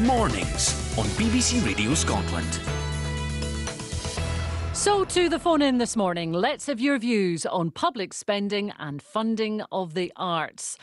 [0.00, 2.58] Mornings on BBC Radio Scotland.
[4.72, 9.00] So, to the phone in this morning, let's have your views on public spending and
[9.00, 10.76] funding of the arts.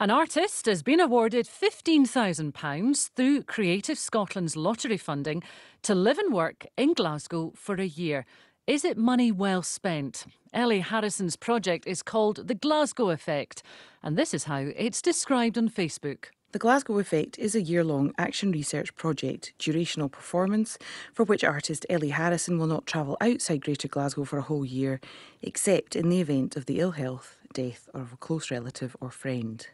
[0.00, 5.44] An artist has been awarded £15,000 through Creative Scotland's lottery funding
[5.82, 8.26] to live and work in Glasgow for a year.
[8.66, 10.26] Is it money well spent?
[10.52, 13.62] Ellie Harrison's project is called The Glasgow Effect,
[14.02, 16.30] and this is how it's described on Facebook.
[16.52, 20.78] The Glasgow Effect is a year long action research project, durational performance,
[21.12, 25.00] for which artist Ellie Harrison will not travel outside Greater Glasgow for a whole year,
[25.42, 29.10] except in the event of the ill health, death, or of a close relative or
[29.10, 29.66] friend.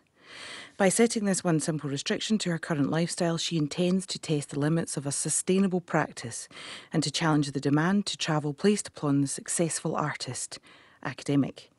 [0.79, 4.59] By setting this one simple restriction to her current lifestyle, she intends to test the
[4.59, 6.49] limits of a sustainable practice
[6.91, 10.59] and to challenge the demand to travel placed upon the successful artist,
[11.05, 11.72] academic.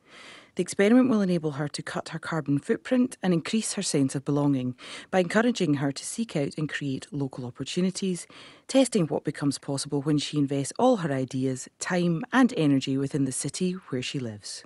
[0.56, 4.24] The experiment will enable her to cut her carbon footprint and increase her sense of
[4.24, 4.76] belonging
[5.10, 8.28] by encouraging her to seek out and create local opportunities,
[8.68, 13.32] testing what becomes possible when she invests all her ideas, time, and energy within the
[13.32, 14.64] city where she lives.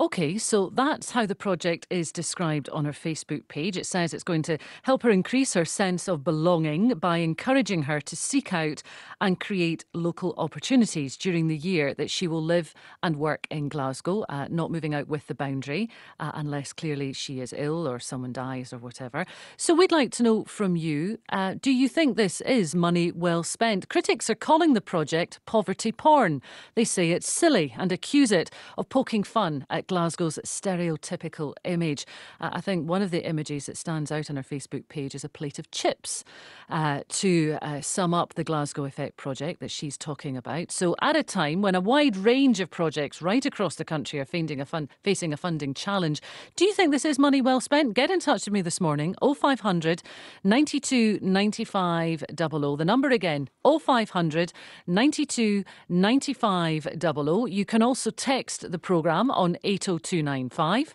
[0.00, 3.76] Okay, so that's how the project is described on her Facebook page.
[3.76, 8.00] It says it's going to help her increase her sense of belonging by encouraging her
[8.02, 8.80] to seek out
[9.20, 14.24] and create local opportunities during the year that she will live and work in Glasgow,
[14.28, 18.32] uh, not moving out with the boundary, uh, unless clearly she is ill or someone
[18.32, 19.26] dies or whatever.
[19.56, 23.42] So we'd like to know from you uh, do you think this is money well
[23.42, 23.88] spent?
[23.88, 26.40] Critics are calling the project poverty porn.
[26.76, 32.06] They say it's silly and accuse it of poking fun at Glasgow's stereotypical image.
[32.40, 35.24] Uh, I think one of the images that stands out on her Facebook page is
[35.24, 36.22] a plate of chips
[36.70, 40.70] uh, to uh, sum up the Glasgow Effect project that she's talking about.
[40.70, 44.26] So, at a time when a wide range of projects right across the country are
[44.30, 46.20] a fun- facing a funding challenge,
[46.54, 47.94] do you think this is money well spent?
[47.94, 50.02] Get in touch with me this morning 0500
[50.44, 52.76] 92 95 00.
[52.76, 54.52] The number again 0500
[54.86, 57.46] 92 95 00.
[57.46, 60.94] You can also text the programme on 8 80295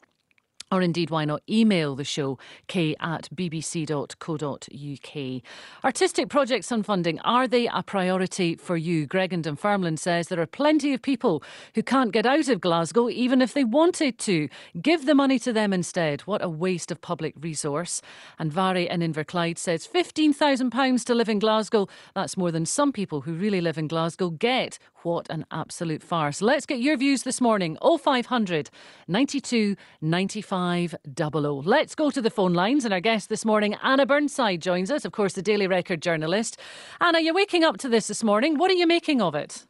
[0.73, 5.41] or indeed, why not email the show, kaye at bbc.co.uk.
[5.83, 9.05] Artistic projects and funding, are they a priority for you?
[9.05, 11.43] Greg and Dunfermline says there are plenty of people
[11.75, 14.49] who can't get out of Glasgow even if they wanted to.
[14.81, 16.21] Give the money to them instead.
[16.21, 18.01] What a waste of public resource.
[18.39, 21.87] And Vary in Inverclyde says £15,000 to live in Glasgow.
[22.15, 24.79] That's more than some people who really live in Glasgow get.
[25.03, 26.41] What an absolute farce.
[26.41, 27.77] Let's get your views this morning.
[27.81, 28.69] 0500
[29.07, 31.61] 92 95 00.
[31.65, 32.85] Let's go to the phone lines.
[32.85, 36.59] And our guest this morning, Anna Burnside, joins us, of course, the Daily Record journalist.
[37.01, 38.57] Anna, you're waking up to this this morning.
[38.57, 39.65] What are you making of it?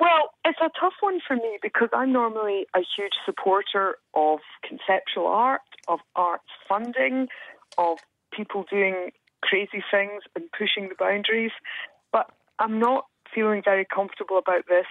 [0.00, 5.26] Well, it's a tough one for me because I'm normally a huge supporter of conceptual
[5.26, 7.28] art, of arts funding,
[7.78, 7.98] of
[8.32, 9.10] people doing
[9.42, 11.52] crazy things and pushing the boundaries.
[12.12, 14.86] But I'm not feeling very comfortable about this.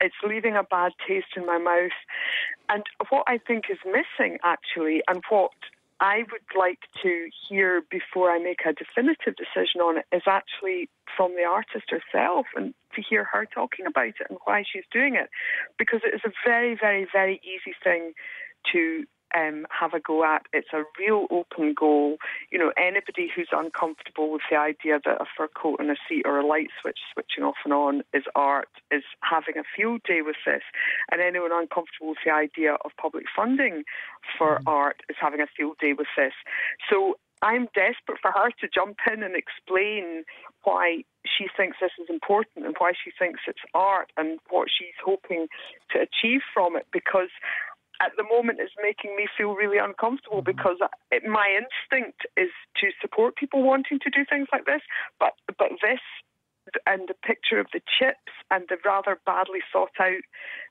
[0.00, 1.96] It's leaving a bad taste in my mouth.
[2.68, 5.52] And what I think is missing, actually, and what
[6.00, 10.90] I would like to hear before I make a definitive decision on it is actually
[11.16, 15.14] from the artist herself and to hear her talking about it and why she's doing
[15.14, 15.30] it.
[15.78, 18.12] Because it is a very, very, very easy thing
[18.72, 19.04] to
[19.34, 20.46] um, have a go at.
[20.52, 22.18] It's a real open goal.
[22.50, 26.22] You know, anybody who's uncomfortable with the idea that a fur coat and a seat
[26.24, 30.22] or a light switch switching off and on is art is having a field day
[30.22, 30.62] with this.
[31.10, 33.84] And anyone uncomfortable with the idea of public funding
[34.38, 34.68] for mm-hmm.
[34.68, 36.32] art is having a field day with this.
[36.90, 40.24] So I'm desperate for her to jump in and explain
[40.64, 44.96] why she thinks this is important and why she thinks it's art and what she's
[45.04, 45.46] hoping
[45.90, 47.28] to achieve from it because
[48.00, 50.56] at the moment is making me feel really uncomfortable mm-hmm.
[50.56, 50.76] because
[51.10, 54.82] it, my instinct is to support people wanting to do things like this,
[55.18, 56.00] but but this
[56.84, 60.24] and the picture of the chips and the rather badly thought out,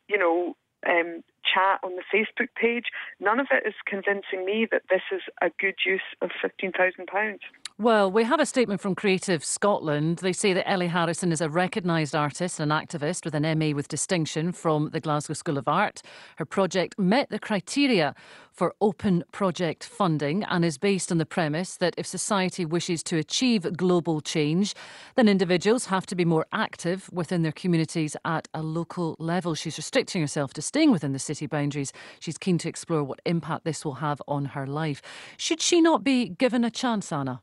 [0.09, 0.55] you know,
[0.85, 2.85] um, chat on the Facebook page,
[3.19, 7.07] none of it is convincing me that this is a good use of fifteen thousand
[7.07, 7.41] pounds.
[7.77, 10.19] Well, we have a statement from Creative Scotland.
[10.19, 13.89] They say that Ellie Harrison is a recognised artist and activist with an MA with
[13.89, 16.01] distinction from the Glasgow School of Art.
[16.37, 18.15] Her project met the criteria
[18.49, 23.17] for open project funding and is based on the premise that if society wishes to
[23.17, 24.73] achieve global change,
[25.15, 29.53] then individuals have to be more active within their communities at a local level.
[29.53, 31.91] She's restricting herself to staying within the city boundaries.
[32.21, 35.01] She's keen to explore what impact this will have on her life.
[35.35, 37.41] Should she not be given a chance, Anna?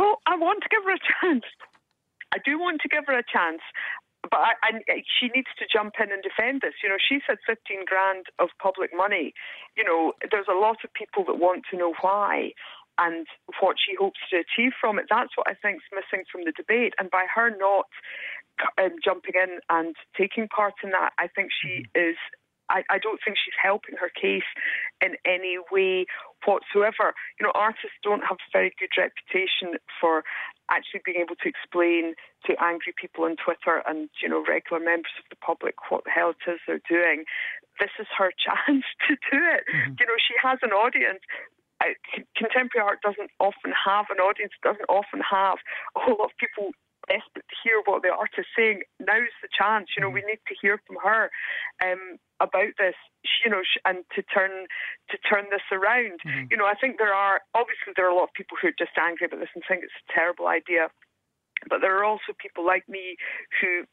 [0.00, 1.44] Well, I want to give her a chance.
[2.32, 3.60] I do want to give her a chance,
[4.22, 6.72] but I, I, she needs to jump in and defend this.
[6.82, 9.34] You know, she said 15 grand of public money.
[9.76, 12.56] You know, there's a lot of people that want to know why.
[13.00, 13.26] and
[13.60, 15.06] what she hopes to achieve from it.
[15.08, 16.94] That's what I think is missing from the debate.
[16.98, 17.86] And by her not
[18.78, 22.10] um, jumping in and taking part in that, I think she mm-hmm.
[22.10, 22.16] is
[22.70, 24.46] I, I don't think she's helping her case
[25.02, 26.06] in any way
[26.46, 27.12] whatsoever.
[27.38, 30.22] You know, artists don't have a very good reputation for
[30.70, 32.14] actually being able to explain
[32.46, 36.14] to angry people on Twitter and, you know, regular members of the public what the
[36.14, 37.26] hell it is they're doing.
[37.82, 39.66] This is her chance to do it.
[39.66, 39.98] Mm-hmm.
[39.98, 41.20] You know, she has an audience
[42.36, 45.58] contemporary art doesn't often have an audience, doesn't often have
[45.96, 46.72] a whole lot of people
[47.10, 48.86] desperate to hear what the artist is saying.
[49.02, 49.90] Now's the chance.
[49.98, 50.38] You know, we mm-hmm.
[50.38, 51.30] need to hear from her
[51.82, 52.94] um, about this.
[53.44, 54.70] You know, and to turn
[55.10, 56.22] to turn this around.
[56.22, 56.54] Mm-hmm.
[56.54, 58.80] You know, I think there are obviously there are a lot of people who are
[58.80, 60.88] just angry about this and think it's a terrible idea.
[61.68, 63.20] But there are also people like me
[63.60, 63.84] who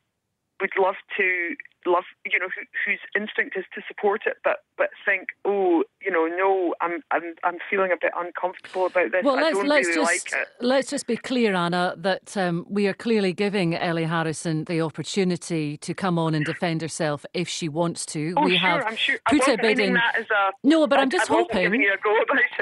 [0.62, 1.56] would love to
[1.86, 6.12] love you know who, whose instinct is to support it but but think oh you
[6.12, 9.24] know no i'm i'm i'm feeling a bit uncomfortable about this.
[9.24, 12.88] Well, I let's, let's really just like let's just be clear anna that um, we
[12.88, 17.70] are clearly giving ellie harrison the opportunity to come on and defend herself if she
[17.70, 18.34] wants to.
[18.38, 19.18] Oh, we sure, have I'm sure.
[19.30, 19.96] put a bid in.
[19.96, 20.02] a,
[20.64, 21.86] no but I, i'm just I hoping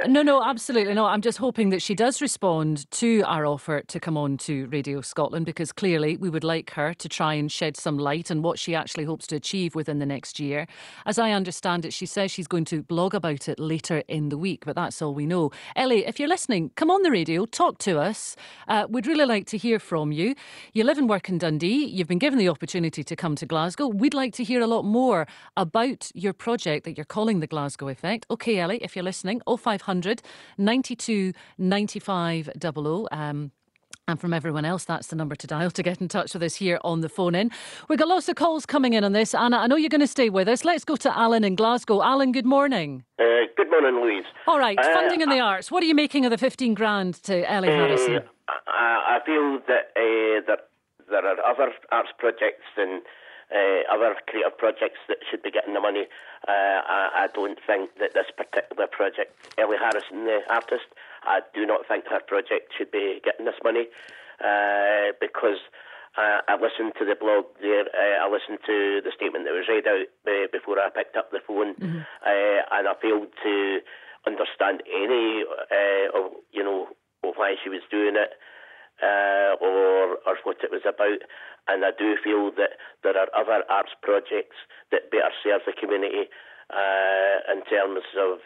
[0.07, 3.99] no no absolutely no i'm just hoping that she does respond to our offer to
[3.99, 7.77] come on to radio scotland because clearly we would like her to try and shed
[7.77, 10.67] some light on what she actually hopes to achieve within the next year.
[11.05, 14.37] As I understand it, she says she's going to blog about it later in the
[14.37, 15.51] week, but that's all we know.
[15.75, 18.35] Ellie, if you're listening, come on the radio, talk to us.
[18.67, 20.35] Uh, we'd really like to hear from you.
[20.73, 21.85] You live and work in Dundee.
[21.85, 23.87] You've been given the opportunity to come to Glasgow.
[23.87, 27.87] We'd like to hear a lot more about your project that you're calling the Glasgow
[27.87, 28.25] Effect.
[28.29, 30.21] OK, Ellie, if you're listening, 0500
[30.57, 33.07] 92 95 00.
[33.11, 33.51] Um,
[34.07, 36.55] and from everyone else, that's the number to dial to get in touch with us
[36.55, 37.49] here on the phone in.
[37.89, 39.33] We've got lots of calls coming in on this.
[39.33, 40.63] Anna, I know you're going to stay with us.
[40.63, 42.03] Let's go to Alan in Glasgow.
[42.03, 43.03] Alan, good morning.
[43.17, 44.25] Uh, good morning, Louise.
[44.47, 45.71] All right, uh, funding in the uh, arts.
[45.71, 48.19] What are you making of the 15 grand to Ellie uh, Harrison?
[48.67, 50.69] I, I feel that, uh, that
[51.09, 53.01] there are other arts projects and
[53.53, 56.07] uh, other creative projects that should be getting the money.
[56.47, 60.89] Uh, I, I, don't think that this particular project, Ellie Harrison, the artist,
[61.23, 63.87] I do not think her project should be getting this money
[64.41, 65.61] uh, because
[66.17, 67.83] I listened to the blog there.
[67.91, 71.31] Uh, I listened to the statement that was read out uh, before I picked up
[71.31, 72.07] the phone, mm-hmm.
[72.23, 73.79] Uh, and I failed to
[74.25, 76.87] understand any uh, of you know
[77.21, 78.31] why she was doing it.
[79.59, 81.19] or or what it was about,
[81.67, 84.57] and I do feel that there are other arts projects
[84.91, 86.29] that better serve the community
[86.69, 88.39] uh, in terms of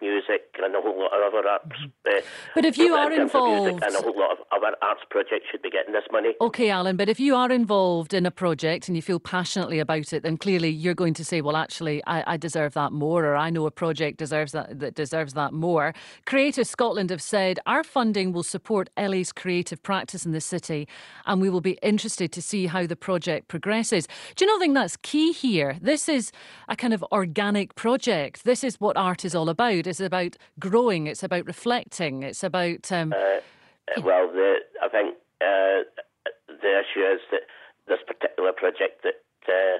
[0.00, 1.66] music and a whole lot of other arts.
[2.06, 2.20] Uh,
[2.54, 5.70] but if you are involved, and a whole lot of other arts projects should be
[5.70, 6.34] getting this money.
[6.40, 6.96] Okay, Alan.
[6.96, 10.36] But if you are involved in a project and you feel passionately about it, then
[10.36, 13.66] clearly you're going to say, "Well, actually, I, I deserve that more," or "I know
[13.66, 15.94] a project deserves that that deserves that more."
[16.24, 20.88] Creative Scotland have said our funding will support Ellie's creative practice in the city,
[21.26, 24.06] and we will be interested to see how the project progresses.
[24.36, 25.76] Do you not think that's key here?
[25.80, 26.32] This is
[26.68, 28.44] a kind of organic project.
[28.44, 31.06] This is what art is all about it's about growing.
[31.06, 32.22] It's about reflecting.
[32.22, 32.90] It's about.
[32.90, 33.40] Um, uh,
[34.02, 35.86] well, the, I think uh,
[36.48, 37.42] the issue is that
[37.86, 39.78] this particular project that uh,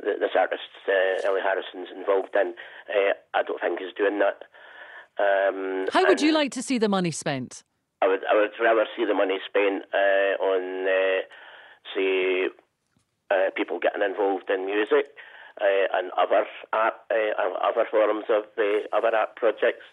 [0.00, 2.54] this artist uh, Ellie Harrison's involved in,
[2.88, 4.44] uh, I don't think is doing that.
[5.18, 7.62] Um, How would you like to see the money spent?
[8.00, 10.86] I would, I would rather see the money spent uh, on,
[11.94, 12.48] say,
[13.54, 15.14] people getting involved in music
[15.60, 19.84] uh, and other art, uh, other forms of uh, other art projects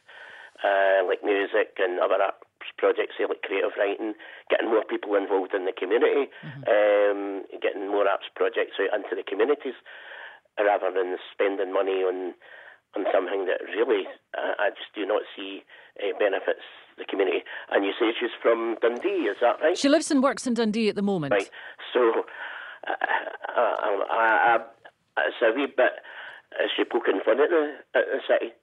[0.64, 2.36] uh, like music and other art
[2.78, 4.14] projects, say like creative writing,
[4.50, 6.64] getting more people involved in the community, mm-hmm.
[6.68, 9.76] um, getting more arts projects out into the communities,
[10.60, 12.34] rather than spending money on
[12.98, 15.62] on something that really uh, I just do not see
[16.02, 16.66] uh, benefits
[16.98, 17.44] the community.
[17.72, 19.78] And you say she's from Dundee, is that right?
[19.78, 21.32] She lives and works in Dundee at the moment.
[21.32, 21.50] Right.
[21.94, 22.26] So
[22.88, 22.96] uh,
[23.56, 24.60] I, I,
[25.18, 25.94] it's a wee bit,
[26.64, 28.54] is she poking fun at the, at the city?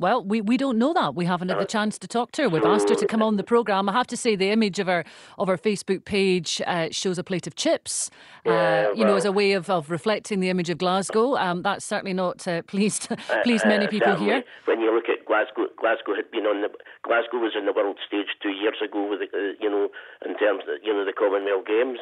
[0.00, 1.14] Well, we, we don't know that.
[1.14, 2.48] We haven't had the chance to talk to her.
[2.48, 3.88] We've asked her to come on the programme.
[3.88, 5.04] I have to say, the image of her
[5.38, 8.10] of her Facebook page uh, shows a plate of chips,
[8.44, 11.36] uh, yeah, you know, as a way of, of reflecting the image of Glasgow.
[11.36, 13.08] Um, that's certainly not uh, pleased
[13.44, 14.42] pleased many uh, people here.
[14.64, 16.70] When you look at Glasgow, Glasgow had been on the
[17.04, 19.90] Glasgow was on the world stage two years ago, with the, uh, you know,
[20.26, 22.00] in terms of you know the Commonwealth Games.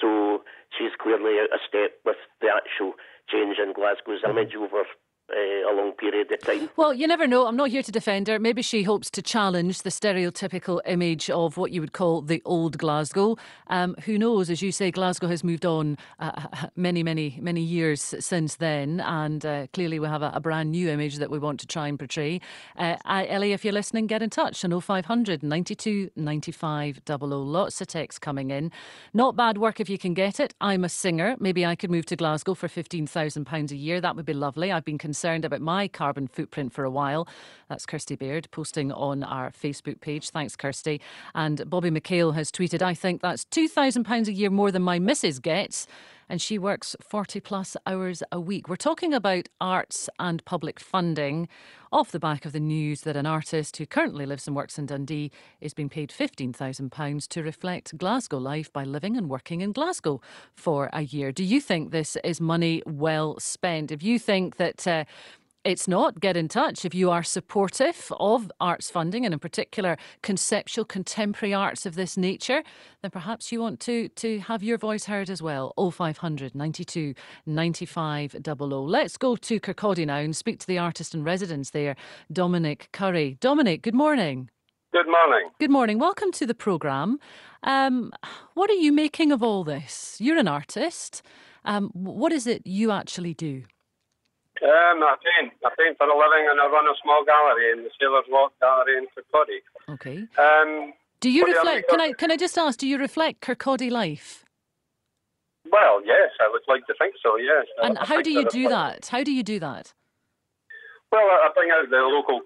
[0.00, 0.44] So
[0.76, 2.94] she's clearly out of step with the actual
[3.28, 4.84] change in Glasgow's image over
[5.30, 6.70] uh, a long period of time.
[6.76, 7.46] Well, you never know.
[7.46, 8.38] I'm not here to defend her.
[8.38, 12.78] Maybe she hopes to challenge the stereotypical image of what you would call the old
[12.78, 13.36] Glasgow.
[13.68, 14.50] Um, who knows?
[14.50, 16.46] As you say, Glasgow has moved on uh,
[16.76, 20.88] many, many, many years since then, and uh, clearly we have a, a, brand new
[20.88, 22.40] image that we want to try and portray.
[22.76, 27.18] Uh, Ellie, if you're listening, get in touch on 0500 92 95 00.
[27.18, 28.72] Lots of texts coming in.
[29.12, 30.54] Not bad work if you can get it.
[30.60, 31.36] I'm a singer.
[31.38, 34.00] Maybe I could move to Glasgow for £15,000 a year.
[34.00, 34.72] That would be lovely.
[34.72, 37.28] I've been concerned about my carbon footprint for a while.
[37.68, 40.30] That's Kirsty Baird posting on our Facebook page.
[40.30, 40.98] Thanks, Kirsty.
[41.34, 45.38] And Bobby McHale has tweeted, I think that's £2,000 a year more than my missus
[45.38, 45.86] gets
[46.30, 48.68] and she works 40 plus hours a week.
[48.68, 51.48] We're talking about arts and public funding
[51.92, 54.86] off the back of the news that an artist who currently lives and works in
[54.86, 60.20] Dundee is being paid £15,000 to reflect Glasgow life by living and working in Glasgow
[60.54, 61.32] for a year.
[61.32, 63.90] Do you think this is money well spent?
[63.90, 65.04] If you think that uh,
[65.64, 66.20] it's not.
[66.20, 66.84] Get in touch.
[66.84, 72.16] If you are supportive of arts funding and in particular conceptual contemporary arts of this
[72.16, 72.62] nature,
[73.02, 75.74] then perhaps you want to, to have your voice heard as well.
[75.76, 77.14] 0500 92
[77.46, 78.82] 95 00.
[78.82, 81.94] Let's go to Kirkcaldy now and speak to the artist in residence there,
[82.32, 83.36] Dominic Curry.
[83.40, 84.48] Dominic, good morning.
[84.92, 85.50] Good morning.
[85.60, 85.98] Good morning.
[85.98, 87.20] Welcome to the programme.
[87.62, 88.12] Um,
[88.54, 90.16] what are you making of all this?
[90.18, 91.22] You're an artist.
[91.64, 93.64] Um, what is it you actually do?
[94.62, 95.52] Um, I paint.
[95.64, 98.52] I paint for a living and I run a small gallery in the Sailors Walk
[98.60, 99.60] Gallery in Kirkcaldy.
[99.94, 100.28] Okay.
[100.36, 101.88] Um, do you reflect?
[101.88, 102.78] Can I can I just ask?
[102.78, 104.44] Do you reflect Kirkcaldy life?
[105.70, 107.36] Well, yes, I would like to think so.
[107.36, 107.66] Yes.
[107.82, 109.06] And I how do you do that?
[109.06, 109.94] How do you do that?
[111.12, 112.38] Well, I bring out the local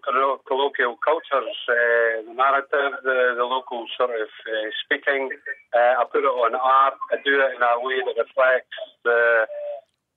[0.49, 5.29] colloquial cultures, uh, the narrative, the, the local sort of uh, speaking.
[5.77, 6.95] Uh, I put it on art.
[7.13, 8.73] I do it in a way that reflects
[9.05, 9.45] the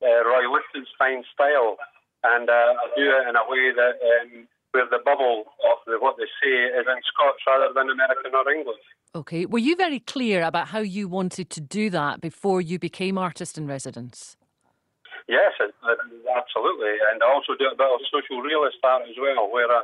[0.02, 1.78] uh, Roy Lichtenstein style,
[2.24, 5.98] and uh, I do it in a way that um, where the bubble of the,
[6.00, 8.84] what they say is in Scots rather than American or English.
[9.16, 9.46] Okay.
[9.46, 13.58] Were you very clear about how you wanted to do that before you became artist
[13.58, 14.38] in residence?
[15.28, 16.96] Yes, absolutely.
[17.12, 19.84] And I also do a bit of social realist art as well, where I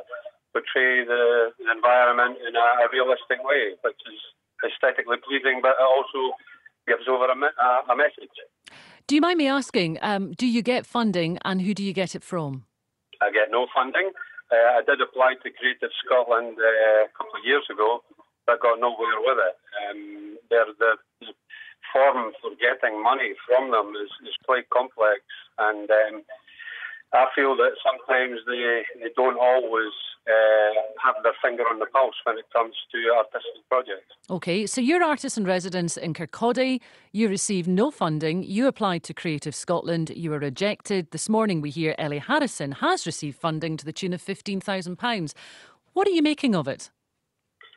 [0.52, 4.20] portray the, the environment in a, a, realistic way, which is
[4.64, 6.32] aesthetically pleasing, but it also
[6.86, 8.32] gives over a, a, a message.
[9.06, 12.14] Do you mind me asking, um, do you get funding and who do you get
[12.14, 12.64] it from?
[13.20, 14.12] I get no funding.
[14.50, 18.02] Uh, I did apply to Creative Scotland uh, a couple of years ago,
[18.46, 19.56] but got nowhere with it.
[19.76, 20.96] Um, the, the
[21.92, 25.20] form for getting money from them is, is quite complex,
[25.58, 26.22] and um,
[27.12, 29.92] I feel that sometimes they, they don't always
[30.26, 34.12] uh, have their finger on the pulse when it comes to artistic projects.
[34.30, 36.80] Okay, so you're artist in residence in Kirkcaldy.
[37.12, 38.42] You received no funding.
[38.42, 40.10] You applied to Creative Scotland.
[40.14, 41.10] You were rejected.
[41.10, 45.34] This morning we hear Ellie Harrison has received funding to the tune of £15,000.
[45.92, 46.90] What are you making of it?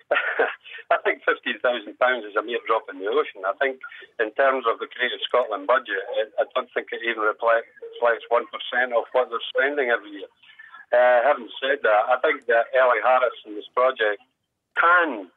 [0.89, 3.43] I think fifteen thousand pounds is a mere drop in the ocean.
[3.43, 3.83] I think,
[4.23, 5.99] in terms of the Creative Scotland budget,
[6.39, 10.31] I don't think it even reflects one percent of what they're spending every year.
[10.93, 14.23] Uh, having said that, I think that Ellie Harris and this project
[14.79, 15.27] can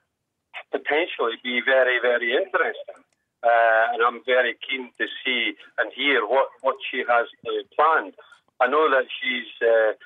[0.70, 3.02] potentially be very, very interesting.
[3.42, 8.14] Uh, and I'm very keen to see and hear what, what she has uh, planned.
[8.60, 9.96] I know that she's uh,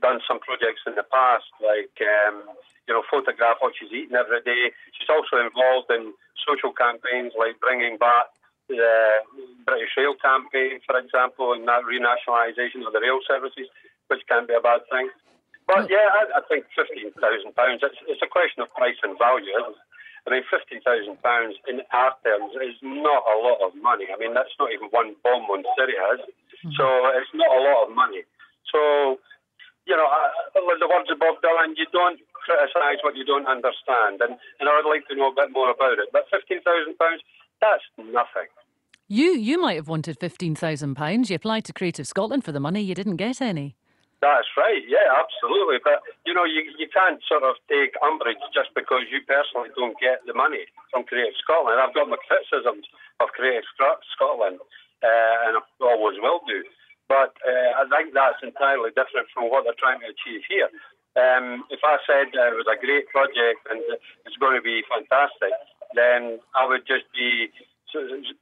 [0.00, 2.46] done some projects in the past, like um,
[2.86, 4.70] you know, photograph what she's eating every day.
[4.94, 6.14] She's also involved in
[6.46, 8.30] social campaigns like bringing back
[8.68, 9.26] the
[9.66, 13.66] British Rail campaign, for example, and that renationalisation of the rail services,
[14.08, 15.08] which can be a bad thing.
[15.68, 17.84] But yeah, I, I think fifteen thousand pounds.
[17.84, 19.84] It's, it's a question of price and value, isn't it?
[20.24, 24.08] I mean, fifteen thousand pounds in our terms is not a lot of money.
[24.08, 26.72] I mean, that's not even one bomb on Syria, mm-hmm.
[26.76, 26.84] so
[27.16, 28.24] it's not a lot of money.
[28.72, 29.20] So,
[29.88, 30.08] you know,
[30.68, 34.20] with the words of Bob Dylan, you don't criticise what you don't understand.
[34.20, 36.08] And, and I would like to know a bit more about it.
[36.12, 36.60] But £15,000,
[37.60, 38.48] that's nothing.
[39.10, 41.30] You you might have wanted fifteen thousand pounds.
[41.30, 42.82] You applied to Creative Scotland for the money.
[42.82, 43.74] You didn't get any.
[44.18, 44.82] That's right.
[44.82, 45.78] Yeah, absolutely.
[45.78, 49.94] But you know, you you can't sort of take umbrage just because you personally don't
[50.02, 51.78] get the money from Creative Scotland.
[51.78, 52.90] I've got my criticisms
[53.22, 53.62] of Creative
[54.10, 54.58] Scotland,
[55.06, 56.66] uh, and I always will do.
[57.06, 60.68] But uh, I think that's entirely different from what they're trying to achieve here.
[61.16, 63.80] Um, if I said uh, it was a great project and
[64.26, 65.50] it's going to be fantastic,
[65.94, 67.48] then I would just be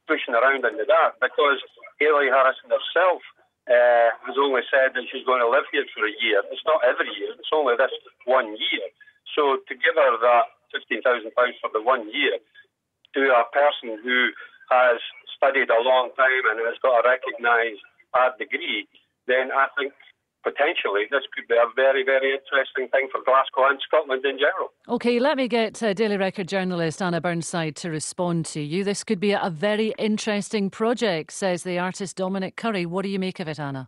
[0.05, 1.63] pushing around in the dark because
[2.03, 3.23] Ellie Harrison herself
[3.67, 6.39] uh, has only said that she's going to live here for a year.
[6.51, 7.91] It's not every year, it's only this
[8.25, 8.85] one year.
[9.35, 12.39] So to give her that £15,000 for the one year
[13.15, 14.31] to a person who
[14.71, 14.99] has
[15.35, 17.83] studied a long time and has got a recognised
[18.15, 18.87] art degree,
[19.27, 19.93] then I think
[20.47, 24.71] potentially this could be a very, very interesting thing for Glasgow and Scotland in general.
[24.87, 28.83] Okay, let me get uh, Daily Record journalist Anna Burnside to respond to you.
[28.83, 32.85] This could be a very interesting project, says the artist Dominic Curry.
[32.85, 33.87] What do you make of it, Anna?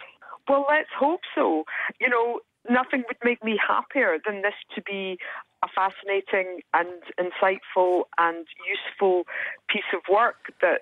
[0.50, 1.64] Well, let's hope so.
[2.02, 2.40] You know,
[2.70, 5.18] nothing would make me happier than this to be
[5.64, 9.24] a fascinating and insightful and useful
[9.70, 10.82] piece of work that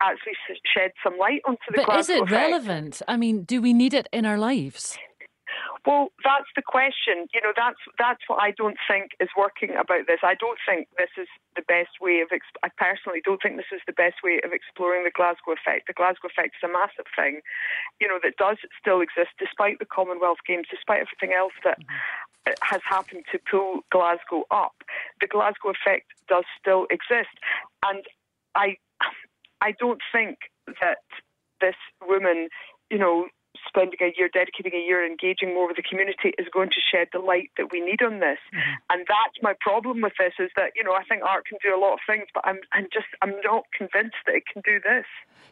[0.00, 0.34] actually
[0.74, 1.78] shed some light onto the.
[1.78, 2.32] But Glasgow is it effect.
[2.32, 3.02] relevant?
[3.08, 4.98] I mean, do we need it in our lives?
[5.86, 7.28] Well, that's the question.
[7.32, 10.20] You know, that's that's what I don't think is working about this.
[10.22, 12.28] I don't think this is the best way of.
[12.28, 15.86] Exp- I personally don't think this is the best way of exploring the Glasgow effect.
[15.86, 17.40] The Glasgow effect is a massive thing,
[18.00, 22.52] you know, that does still exist despite the Commonwealth Games, despite everything else that mm-hmm.
[22.60, 24.84] has happened to pull Glasgow up.
[25.20, 27.32] The Glasgow effect does still exist,
[27.86, 28.04] and
[28.54, 28.76] I,
[29.60, 30.38] I don't think
[30.80, 30.98] that
[31.60, 32.48] this woman,
[32.90, 33.26] you know,
[33.66, 37.08] spending a year, dedicating a year, engaging more with the community is going to shed
[37.12, 38.38] the light that we need on this.
[38.54, 38.74] Mm-hmm.
[38.90, 41.74] And that's my problem with this is that, you know, I think art can do
[41.74, 44.80] a lot of things, but I'm, I'm just, I'm not convinced that it can do
[44.80, 45.06] this.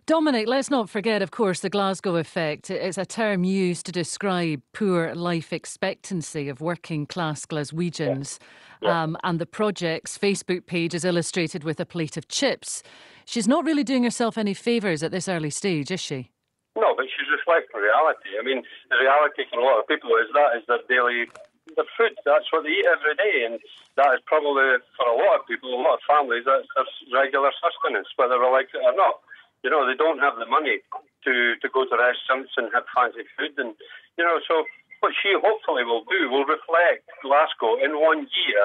[0.06, 2.70] Dominic, let's not forget, of course, the Glasgow effect.
[2.70, 8.38] It's a term used to describe poor life expectancy of working class Glaswegians.
[8.40, 8.46] Yeah.
[8.82, 9.02] Yeah.
[9.02, 12.82] Um, and the project's Facebook page is illustrated with a plate of chips.
[13.26, 16.30] She's not really doing herself any favours at this early stage, is she?
[16.78, 18.38] No, but she's reflecting reality.
[18.38, 21.26] I mean, the reality for a lot of people is that is their daily
[21.74, 22.14] their food.
[22.22, 23.58] That's what they eat every day, and
[23.98, 27.50] that is probably for a lot of people, a lot of families, that's their regular
[27.58, 29.18] sustenance, whether they like it or not.
[29.66, 30.78] You know, they don't have the money
[31.26, 33.74] to to go to restaurants and have fancy food, and
[34.14, 34.62] you know, so
[35.02, 38.62] what she hopefully will do will reflect Glasgow in one year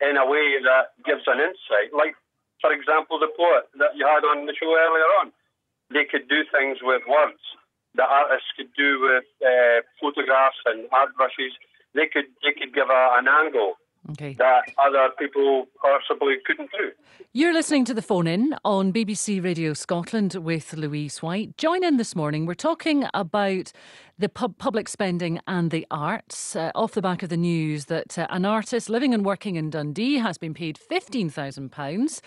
[0.00, 2.16] in a way that gives an insight, like
[2.60, 5.32] for example, the poet that you had on the show earlier on
[5.92, 7.40] they could do things with words
[7.94, 11.52] that artists could do with uh, photographs and art brushes.
[11.94, 13.74] They could they could give a, an angle
[14.12, 14.34] okay.
[14.38, 16.92] that other people possibly couldn't do.
[17.32, 21.56] You're listening to the phone in on BBC Radio Scotland with Louise White.
[21.56, 22.46] Join in this morning.
[22.46, 23.72] We're talking about
[24.20, 28.18] the pub- public spending and the arts uh, off the back of the news that
[28.18, 32.20] uh, an artist living and working in Dundee has been paid £15,000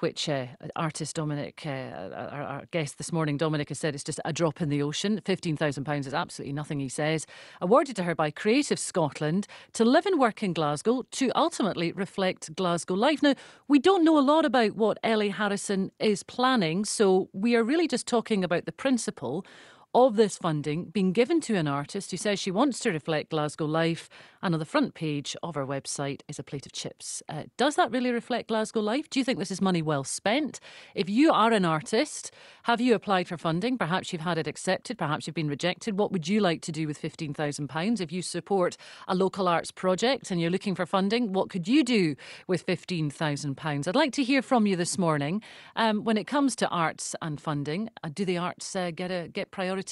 [0.00, 4.20] which uh, artist Dominic, uh, our, our, guest this morning, Dominic has said it's just
[4.24, 5.20] a drop in the ocean.
[5.24, 7.26] £15,000 is absolutely nothing, he says.
[7.62, 12.54] Awarded to her by Creative Scotland to live and work in Glasgow to ultimately reflect
[12.54, 13.22] Glasgow life.
[13.22, 13.34] Now,
[13.66, 17.88] we don't know a lot about what Ellie Harrison is planning, so we are really
[17.88, 19.46] just talking about the principle
[19.94, 23.66] of this funding being given to an artist who says she wants to reflect Glasgow
[23.66, 24.08] life,
[24.42, 27.22] and on the front page of her website is a plate of chips.
[27.28, 29.08] Uh, does that really reflect Glasgow life?
[29.08, 30.58] Do you think this is money well spent?
[30.94, 32.32] If you are an artist,
[32.64, 33.78] have you applied for funding?
[33.78, 35.96] Perhaps you've had it accepted, perhaps you've been rejected.
[35.96, 38.00] What would you like to do with £15,000?
[38.00, 38.76] If you support
[39.06, 42.16] a local arts project and you're looking for funding, what could you do
[42.48, 43.88] with £15,000?
[43.88, 45.40] I'd like to hear from you this morning.
[45.76, 49.28] Um, when it comes to arts and funding, uh, do the arts uh, get a
[49.28, 49.83] get priority?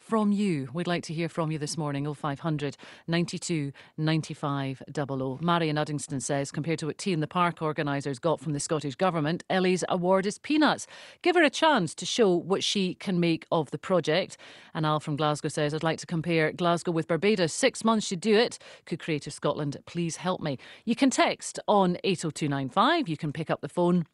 [0.00, 0.68] From you.
[0.72, 5.38] We'd like to hear from you this morning, 0500 92 95 00.
[5.40, 8.96] Marion Uddingston says, compared to what T in the Park organisers got from the Scottish
[8.96, 10.86] Government, Ellie's award is peanuts.
[11.22, 14.36] Give her a chance to show what she can make of the project.
[14.74, 17.52] And Al from Glasgow says, I'd like to compare Glasgow with Barbados.
[17.52, 18.58] Six months should do it.
[18.86, 20.58] Could Creative Scotland please help me?
[20.84, 23.08] You can text on 80295.
[23.08, 24.06] You can pick up the phone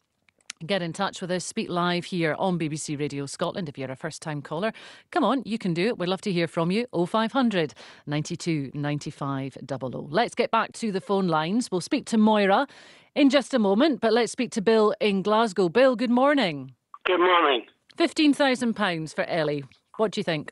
[0.65, 3.95] Get in touch with us, speak live here on BBC Radio Scotland if you're a
[3.95, 4.73] first time caller.
[5.11, 5.99] Come on, you can do it.
[5.99, 6.87] We'd love to hear from you.
[6.91, 7.75] 0500
[8.07, 10.07] 92 95 00.
[10.09, 11.69] Let's get back to the phone lines.
[11.71, 12.65] We'll speak to Moira
[13.13, 15.69] in just a moment, but let's speak to Bill in Glasgow.
[15.69, 16.73] Bill, good morning.
[17.05, 17.65] Good morning.
[17.99, 19.63] £15,000 for Ellie.
[19.97, 20.51] What do you think?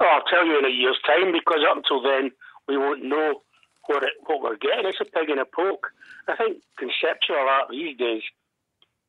[0.00, 2.30] Oh, I'll tell you in a year's time because up until then
[2.66, 3.42] we won't know
[3.88, 4.86] what, it, what we're getting.
[4.86, 5.88] It's a pig in a poke.
[6.28, 8.22] I think conceptual art these days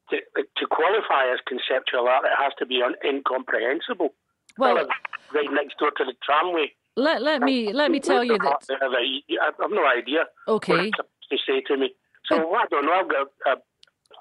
[0.10, 4.13] to, to qualify as conceptual art, it has to be un- incomprehensible.
[4.58, 4.88] Well, well,
[5.34, 6.72] right next door to the tramway.
[6.96, 10.26] Let let me let me tell you that I have no idea.
[10.48, 10.92] Okay.
[10.92, 11.89] to say to me.
[12.26, 12.94] So well, I don't know.
[12.94, 13.28] I've got.
[13.48, 13.56] Uh,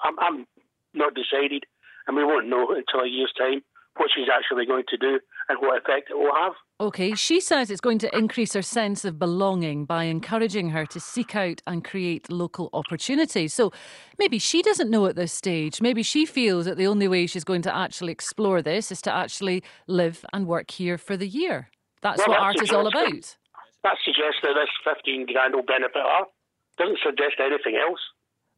[0.04, 0.46] I'm, I'm
[0.94, 1.64] not decided,
[2.06, 3.62] and we won't know until a year's time
[3.96, 6.52] what she's actually going to do and what effect it will have.
[6.80, 10.98] Okay, she says it's going to increase her sense of belonging by encouraging her to
[10.98, 13.54] seek out and create local opportunities.
[13.54, 13.72] So
[14.18, 15.80] maybe she doesn't know at this stage.
[15.80, 19.12] Maybe she feels that the only way she's going to actually explore this is to
[19.12, 21.68] actually live and work here for the year.
[22.00, 23.36] That's well, what that art is all about.
[23.84, 26.24] That suggests that this 15 grand will benefit her.
[26.78, 28.00] Doesn't suggest anything else.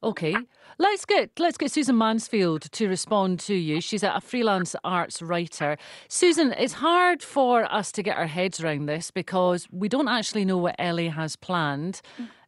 [0.03, 0.37] Okay.
[0.79, 3.81] Let's get let's get Susan Mansfield to respond to you.
[3.81, 5.77] She's a freelance arts writer.
[6.09, 10.45] Susan, it's hard for us to get our heads around this because we don't actually
[10.45, 12.01] know what Ellie has planned.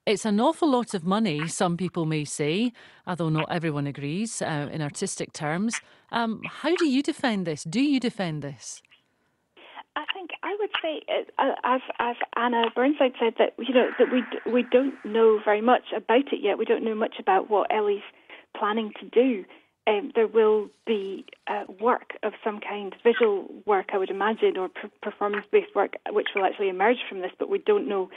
[0.07, 2.73] It's an awful lot of money, some people may say,
[3.09, 5.81] although not everyone agrees uh, in artistic terms.
[6.13, 7.65] Um, how do you defend this?
[7.65, 8.83] Do you defend this?
[9.97, 11.01] I think I would say,
[11.39, 15.63] uh, as as Anna Burnside said, that you know that we we don't know very
[15.63, 16.59] much about it yet.
[16.59, 18.03] We don't know much about what Ellie's
[18.57, 19.45] planning to do.
[19.89, 24.69] Um, there will be uh, work of some kind, visual work, I would imagine, or
[25.01, 27.31] performance-based work, which will actually emerge from this.
[27.39, 28.11] But we don't know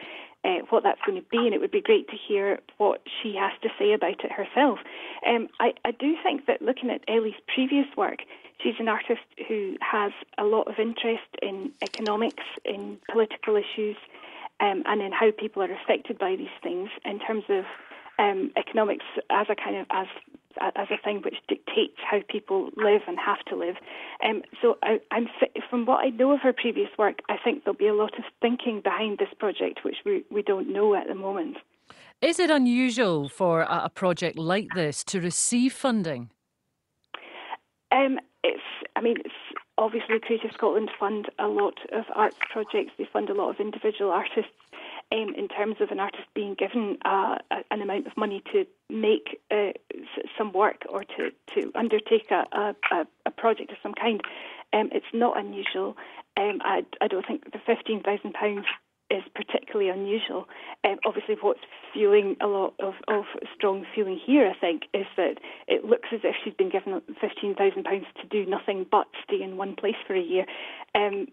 [0.43, 3.35] uh, what that's going to be, and it would be great to hear what she
[3.35, 4.79] has to say about it herself.
[5.25, 8.19] Um, I, I do think that looking at Ellie's previous work,
[8.61, 13.97] she's an artist who has a lot of interest in economics, in political issues,
[14.59, 17.65] um, and in how people are affected by these things in terms of
[18.19, 20.07] um, economics as a kind of as
[20.75, 23.75] as a thing which dictates how people live and have to live.
[24.25, 25.27] Um, so I, am
[25.69, 28.25] from what I know of her previous work, I think there'll be a lot of
[28.41, 31.57] thinking behind this project, which we, we don't know at the moment.
[32.21, 36.31] Is it unusual for a, a project like this to receive funding?
[37.91, 38.63] Um, it's,
[38.95, 39.33] I mean, it's
[39.77, 42.91] obviously Creative Scotland fund a lot of arts projects.
[42.97, 44.51] They fund a lot of individual artists
[45.11, 47.37] um, in terms of an artist being given uh,
[47.71, 49.71] an amount of money to make uh,
[50.37, 54.21] some work or to, to undertake a, a, a project of some kind.
[54.71, 55.97] Um, it's not unusual.
[56.37, 58.63] Um, I, I don't think the £15,000
[59.09, 60.47] is particularly unusual.
[60.83, 61.59] Um, obviously, what's
[61.93, 65.35] fueling a lot of, of strong feeling here, I think, is that
[65.67, 69.75] it looks as if she's been given £15,000 to do nothing but stay in one
[69.75, 70.45] place for a year.
[70.95, 71.27] Um,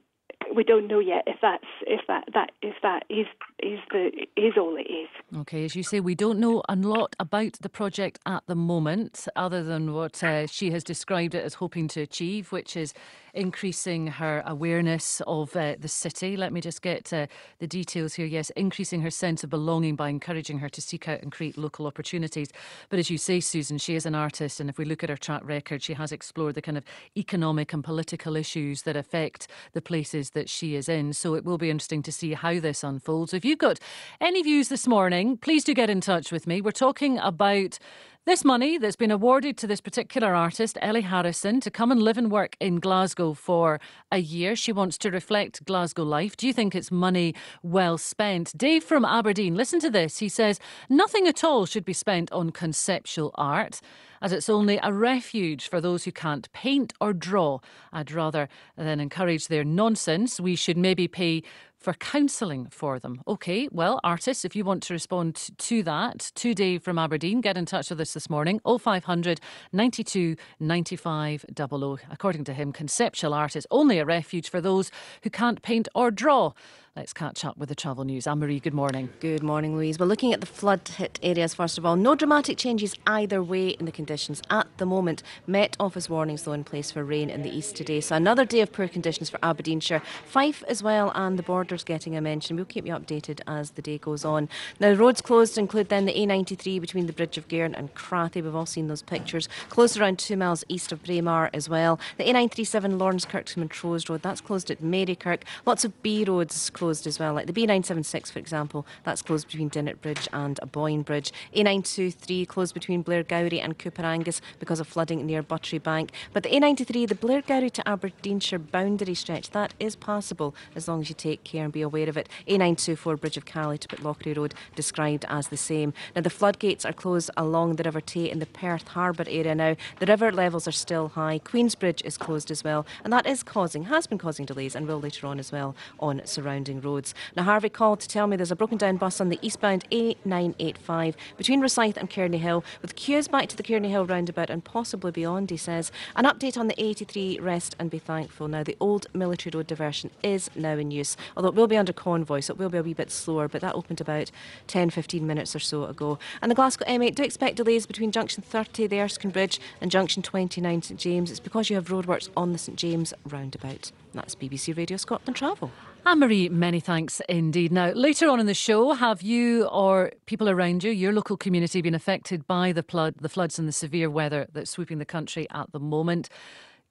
[0.55, 3.27] we don't know yet if that's if that that if that is
[3.59, 5.09] is the is all it is.
[5.39, 9.27] Okay, as you say, we don't know a lot about the project at the moment,
[9.37, 12.95] other than what uh, she has described it as hoping to achieve, which is
[13.35, 16.37] increasing her awareness of uh, the city.
[16.37, 17.27] Let me just get uh,
[17.59, 18.27] the details here.
[18.27, 21.87] Yes, increasing her sense of belonging by encouraging her to seek out and create local
[21.87, 22.49] opportunities.
[22.89, 25.17] But as you say, Susan, she is an artist, and if we look at her
[25.17, 26.85] track record, she has explored the kind of
[27.17, 31.15] economic and political issues that affect the places that she is in.
[31.15, 33.35] So it will be interesting to see how this unfolds.
[33.35, 33.81] If you've got
[34.21, 36.61] any views this morning, please do get in touch with me.
[36.61, 37.79] We're talking about
[38.27, 42.19] this money that's been awarded to this particular artist, Ellie Harrison, to come and live
[42.19, 44.57] and work in Glasgow for a year.
[44.57, 46.37] She wants to reflect Glasgow life.
[46.37, 48.53] Do you think it's money well spent?
[48.59, 50.19] Dave from Aberdeen, listen to this.
[50.19, 50.59] He says,
[50.91, 53.81] Nothing at all should be spent on conceptual art
[54.27, 57.61] as it's only a refuge for those who can't paint or draw.
[57.93, 61.45] I'd rather than encourage their nonsense, we should maybe pay
[61.79, 63.23] for counselling for them.
[63.29, 67.67] Okay, well, artists, if you want to respond to that, to from Aberdeen, get in
[67.67, 69.41] touch with us this morning 0500
[69.73, 71.99] 92 95 00.
[72.11, 74.91] According to him, conceptual art is only a refuge for those
[75.23, 76.51] who can't paint or draw.
[76.97, 78.27] Let's catch up with the travel news.
[78.27, 79.11] Anne Marie, good morning.
[79.21, 79.99] Good morning, Louise.
[79.99, 81.95] We're looking at the flood hit areas first of all.
[81.95, 85.23] No dramatic changes either way in the conditions at the moment.
[85.47, 88.01] Met Office warnings, though, in place for rain in the east today.
[88.01, 90.01] So another day of poor conditions for Aberdeenshire.
[90.25, 92.57] Fife as well, and the borders getting a mention.
[92.57, 94.49] We'll keep you updated as the day goes on.
[94.81, 98.43] Now, roads closed include then the A93 between the Bridge of Gairn and Crathie.
[98.43, 99.51] We've all seen those pictures.
[99.69, 102.01] Closed around two miles east of Braemar as well.
[102.17, 105.43] The A937 Laurencekirk to Montrose Road, that's closed at Marykirk.
[105.67, 107.35] Lots of B roads closed closed as well.
[107.35, 111.33] Like the B976, for example, that's closed between Dinnet Bridge and Aboyne Bridge.
[111.53, 116.13] A923 closed between Blairgowrie and Coupar Angus because of flooding near Buttery Bank.
[116.33, 121.09] But the A93, the Blairgowrie to Aberdeenshire boundary stretch, that is passable as long as
[121.09, 122.29] you take care and be aware of it.
[122.47, 125.93] A924 Bridge of Cally to Pitlochry Road described as the same.
[126.15, 129.75] Now the floodgates are closed along the River Tay in the Perth Harbour area now.
[129.99, 131.41] The river levels are still high.
[131.41, 135.01] Queensbridge is closed as well, and that is causing, has been causing delays and will
[135.01, 137.15] later on as well on surrounding roads.
[137.37, 141.15] Now, Harvey called to tell me there's a broken down bus on the eastbound A985
[141.37, 145.11] between Rosyth and Cairney Hill, with queues back to the Cairney Hill roundabout and possibly
[145.11, 145.93] beyond, he says.
[146.17, 148.49] An update on the A83 rest and be thankful.
[148.49, 151.93] Now, the old military road diversion is now in use, although it will be under
[151.93, 154.31] convoy, so it will be a wee bit slower, but that opened about
[154.67, 156.19] 10 15 minutes or so ago.
[156.41, 160.23] And the Glasgow M8 do expect delays between junction 30, the Erskine Bridge, and junction
[160.23, 161.31] 29, St James.
[161.31, 163.93] It's because you have roadworks on the St James roundabout.
[164.15, 165.71] That's BBC Radio Scotland Travel.
[166.07, 167.73] Anne Marie, many thanks indeed.
[167.73, 171.83] Now, later on in the show, have you or people around you, your local community,
[171.83, 175.49] been affected by the flood, the floods and the severe weather that's sweeping the country
[175.51, 176.29] at the moment?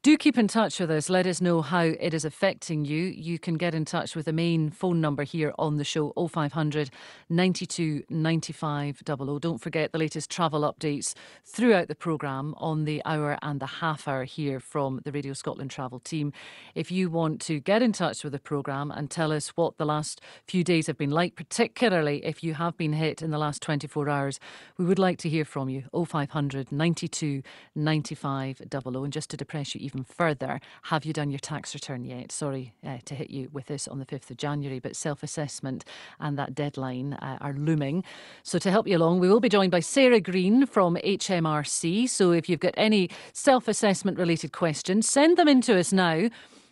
[0.06, 1.10] Do keep in touch with us.
[1.10, 3.06] Let us know how it is affecting you.
[3.06, 6.92] You can get in touch with the main phone number here on the show 0500
[7.28, 9.40] 92 95 00.
[9.40, 14.08] Don't forget the latest travel updates throughout the programme on the hour and the half
[14.08, 16.32] hour here from the Radio Scotland travel team.
[16.76, 19.86] If you want to get in touch with the programme and tell us what the
[19.86, 23.64] last few days have been like, particularly if you have been hit in the last
[23.64, 24.40] 24 hours,
[24.78, 27.42] we would like to hear from you 0500 92
[27.74, 29.04] 95 00.
[29.04, 32.32] And just to depress you even further, have you done your tax return yet?
[32.32, 35.86] Sorry uh, to hit you with this on the 5th of January, but self assessment
[36.20, 38.04] and that deadline uh, are looming.
[38.44, 42.10] So, to help you along, we will be joined by Sarah Green from HMRC.
[42.10, 46.30] So, if you've got any self assessment related questions, send them in to us now.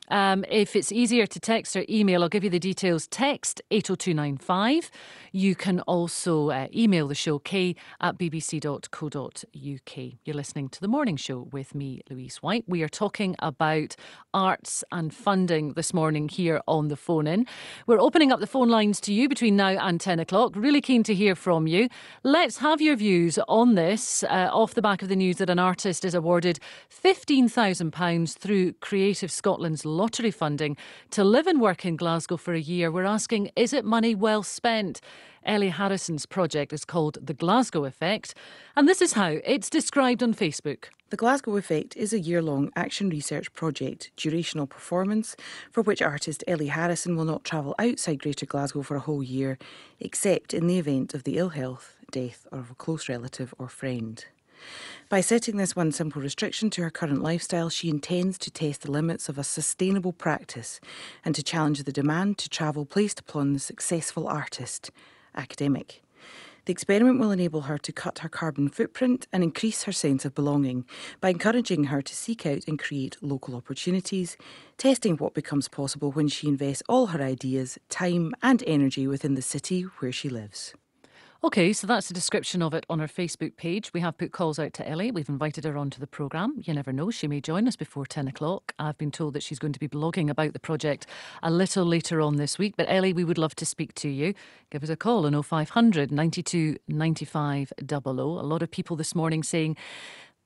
[0.10, 3.08] Um, if it's easier to text or email, I'll give you the details.
[3.08, 4.92] Text 80295.
[5.32, 10.14] You can also uh, email the show kaye at bbc.co.uk.
[10.26, 12.66] You're listening to The Morning Show with me, Louise White.
[12.68, 13.96] We are talking about
[14.34, 17.48] arts and funding this morning here on the phone in.
[17.88, 20.54] We're opening up the phone lines to you between now and 10 o'clock.
[20.56, 21.88] Really keen to hear from you.
[22.24, 25.60] Let's have your views on this uh, off the back of the news that an
[25.60, 26.60] artist is awarded
[26.92, 30.76] £15,000 through Creative Scotland's lottery funding
[31.12, 32.92] to live and work in Glasgow for a year.
[32.92, 35.00] We're asking, is it money well spent?
[35.46, 38.34] Ellie Harrison's project is called The Glasgow Effect,
[38.76, 40.86] and this is how it's described on Facebook.
[41.10, 45.36] The Glasgow Effect is a year long action research project, durational performance,
[45.70, 49.58] for which artist Ellie Harrison will not travel outside Greater Glasgow for a whole year,
[50.00, 53.68] except in the event of the ill health, death, or of a close relative or
[53.68, 54.26] friend.
[55.10, 58.92] By setting this one simple restriction to her current lifestyle, she intends to test the
[58.92, 60.80] limits of a sustainable practice
[61.24, 64.92] and to challenge the demand to travel placed upon the successful artist,
[65.36, 66.02] academic.
[66.66, 70.34] The experiment will enable her to cut her carbon footprint and increase her sense of
[70.34, 70.86] belonging
[71.20, 74.38] by encouraging her to seek out and create local opportunities,
[74.78, 79.42] testing what becomes possible when she invests all her ideas, time, and energy within the
[79.42, 80.74] city where she lives.
[81.46, 83.92] Okay, so that's a description of it on our Facebook page.
[83.94, 85.12] We have put calls out to Ellie.
[85.12, 86.54] We've invited her onto the programme.
[86.64, 88.74] You never know, she may join us before 10 o'clock.
[88.80, 91.06] I've been told that she's going to be blogging about the project
[91.44, 92.76] a little later on this week.
[92.78, 94.34] But Ellie, we would love to speak to you.
[94.72, 98.02] Give us a call on 0500 92 95 00.
[98.06, 99.76] A lot of people this morning saying,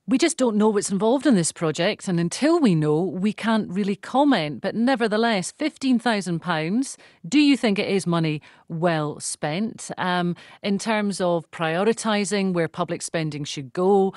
[0.10, 3.70] we just don't know what's involved in this project, and until we know, we can't
[3.70, 4.62] really comment.
[4.62, 6.96] But nevertheless, £15,000,
[7.28, 9.92] do you think it is money well spent?
[9.98, 14.14] Um, in terms of prioritising where public spending should go,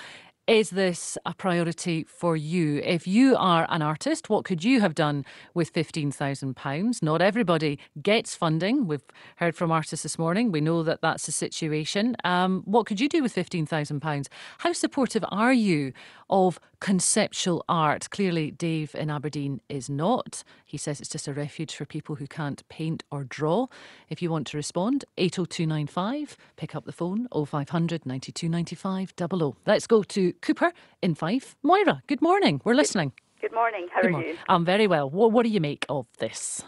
[0.51, 2.79] is this a priority for you?
[2.85, 7.03] If you are an artist, what could you have done with £15,000?
[7.05, 8.89] Not everybody gets funding.
[8.89, 9.05] We've
[9.37, 10.51] heard from artists this morning.
[10.51, 12.17] We know that that's the situation.
[12.25, 14.27] Um, what could you do with £15,000?
[14.59, 15.93] How supportive are you
[16.29, 18.09] of conceptual art.
[18.11, 20.43] Clearly, Dave in Aberdeen is not.
[20.65, 23.67] He says it's just a refuge for people who can't paint or draw.
[24.09, 29.57] If you want to respond, 80295, pick up the phone 0500 92 95 00.
[29.67, 30.73] Let's go to Cupar
[31.03, 31.57] in Fife.
[31.63, 32.61] Moira, good morning.
[32.65, 33.13] We're listening.
[33.41, 33.89] Good morning.
[33.93, 34.31] How Good are morning.
[34.31, 34.39] you?
[34.49, 35.09] I'm very well.
[35.09, 36.63] What, what do you make of this?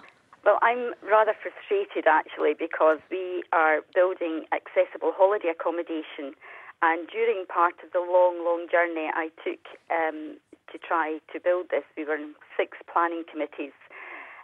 [0.44, 6.35] Well, I'm rather frustrated actually because we are building accessible holiday accommodation,
[6.82, 10.38] and during part of the long, long journey I took um,
[10.72, 13.72] to try to build this, we were in six planning committees.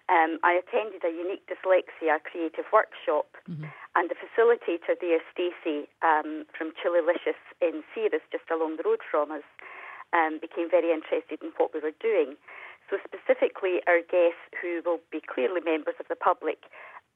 [0.09, 3.29] Um, I attended a unique dyslexia creative workshop,
[3.95, 9.31] and the facilitator there, Stacey um, from Chililicious in Ceres, just along the road from
[9.31, 9.45] us,
[10.17, 12.41] um, became very interested in what we were doing.
[12.89, 16.65] So specifically, our guests, who will be clearly members of the public,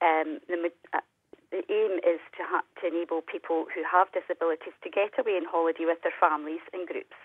[0.05, 1.00] um, the, uh,
[1.48, 5.48] the aim is to, ha- to enable people who have disabilities to get away on
[5.48, 7.16] holiday with their families in groups.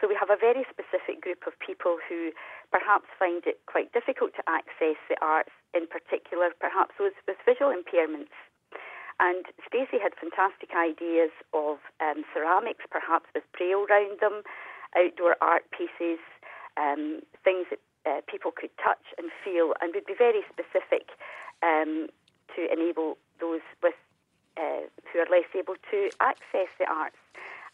[0.00, 2.30] So we have a very specific group of people who
[2.70, 7.74] perhaps find it quite difficult to access the arts, in particular, perhaps those with visual
[7.74, 8.30] impairments.
[9.18, 14.46] And Stacey had fantastic ideas of um, ceramics, perhaps with braille round them,
[14.94, 16.22] outdoor art pieces,
[16.78, 21.10] um, things that uh, people could touch and feel, and would be very specific
[21.66, 22.06] um,
[22.54, 23.98] to enable those with
[24.56, 27.18] uh, who are less able to access the arts.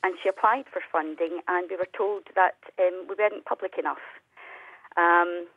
[0.05, 4.05] And she applied for funding, and we were told that um, we weren't public enough.
[5.01, 5.49] Um,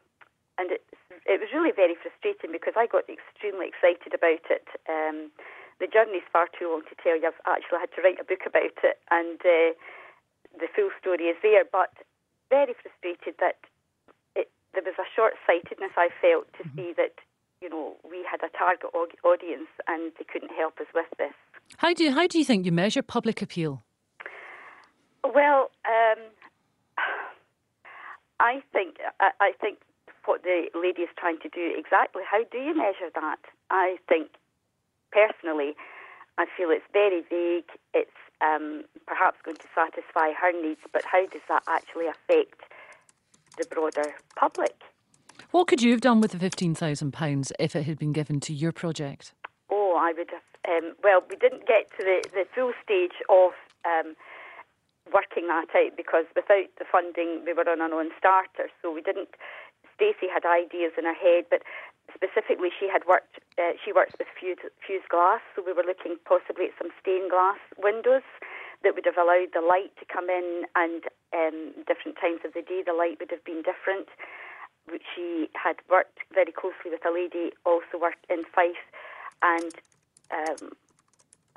[0.56, 0.88] and it,
[1.28, 4.66] it was really very frustrating because I got extremely excited about it.
[4.88, 5.36] Um,
[5.84, 7.28] the journey's far too long to tell you.
[7.28, 9.76] I've actually had to write a book about it, and uh,
[10.56, 11.68] the full story is there.
[11.68, 11.94] But
[12.50, 13.60] very frustrated that
[14.34, 17.20] it, there was a short-sightedness I felt to see that
[17.62, 21.36] you know we had a target audience and they couldn't help us with this.
[21.78, 23.84] How do you, how do you think you measure public appeal?
[25.24, 26.20] Well, um,
[28.40, 29.80] I think I, I think
[30.26, 32.24] what the lady is trying to do exactly.
[32.30, 33.40] How do you measure that?
[33.70, 34.30] I think
[35.12, 35.76] personally,
[36.38, 37.70] I feel it's very vague.
[37.94, 42.62] It's um, perhaps going to satisfy her needs, but how does that actually affect
[43.58, 44.76] the broader public?
[45.52, 48.72] What could you have done with the £15,000 if it had been given to your
[48.72, 49.34] project?
[49.72, 50.44] Oh, I would have.
[50.68, 53.52] Um, well, we didn't get to the, the full stage of
[53.86, 54.16] um,
[55.14, 58.70] working that out because without the funding, we were on a non-starter.
[58.82, 59.30] So we didn't.
[59.96, 61.66] Stacey had ideas in her head, but
[62.14, 63.42] specifically, she had worked.
[63.58, 67.34] Uh, she works with fused, fused glass, so we were looking possibly at some stained
[67.34, 68.28] glass windows
[68.86, 72.62] that would have allowed the light to come in, and um, different times of the
[72.62, 74.06] day, the light would have been different
[75.16, 78.88] she had worked very closely with a lady also worked in Fife,
[79.42, 79.74] and
[80.32, 80.72] um,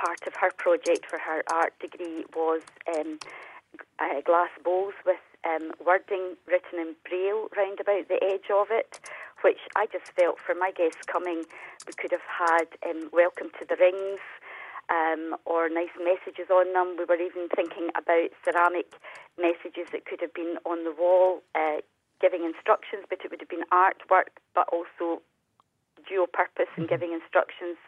[0.01, 3.19] part of her project for her art degree was um,
[3.99, 9.01] uh, glass bowls with um, wording written in braille round about the edge of it,
[9.45, 11.45] which I just felt for my guests coming,
[11.87, 14.21] we could have had um, welcome to the rings.
[14.91, 16.97] Um, or nice messages on them.
[16.99, 18.99] We were even thinking about ceramic
[19.39, 21.79] messages that could have been on the wall, uh,
[22.21, 25.23] giving instructions, but it would have been artwork, but also
[26.09, 26.91] dual purpose and mm-hmm.
[26.91, 27.79] giving instructions.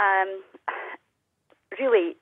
[0.00, 0.40] Um,
[1.78, 2.16] really,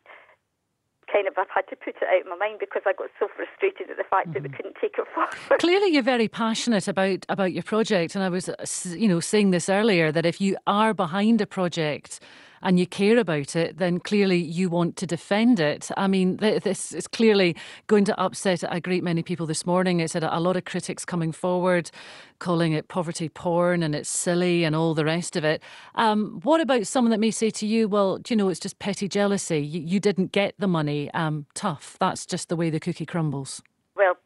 [1.12, 3.28] kind of, I've had to put it out of my mind because I got so
[3.34, 4.34] frustrated at the fact mm-hmm.
[4.34, 5.60] that we couldn't take it forward.
[5.60, 8.50] Clearly, you're very passionate about about your project, and I was,
[8.84, 12.20] you know, saying this earlier that if you are behind a project
[12.62, 15.90] and you care about it, then clearly you want to defend it.
[15.96, 20.00] I mean, this is clearly going to upset a great many people this morning.
[20.00, 21.90] It's had a lot of critics coming forward
[22.38, 25.62] calling it poverty porn and it's silly and all the rest of it.
[25.94, 28.78] Um, what about someone that may say to you, well, do you know, it's just
[28.78, 29.58] petty jealousy.
[29.58, 31.10] You, you didn't get the money.
[31.14, 31.96] Um, tough.
[31.98, 33.62] That's just the way the cookie crumbles.
[33.96, 34.16] Well,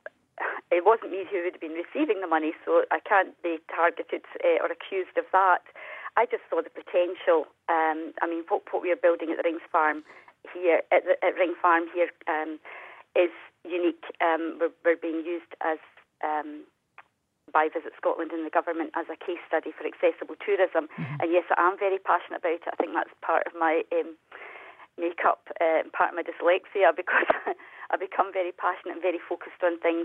[0.71, 4.23] it wasn't me who would have been receiving the money, so I can't be targeted
[4.45, 5.62] uh, or accused of that.
[6.20, 7.48] I just saw the potential.
[7.72, 10.04] Um, I mean, what, what we are building at the Rings Farm
[10.52, 12.61] here, at, the, at Ring Farm here, um,
[13.16, 13.33] is
[13.64, 14.04] unique.
[14.20, 15.80] Um, we're, we're, being used as
[16.20, 16.68] um,
[17.48, 20.92] by Visit Scotland and the government as a case study for accessible tourism.
[20.92, 21.24] Mm-hmm.
[21.24, 22.68] And yes, I am very passionate about it.
[22.68, 24.20] I think that's part of my um,
[25.00, 27.33] makeup, uh, part of my dyslexia, because
[27.90, 30.04] I become very passionate and very focused on things.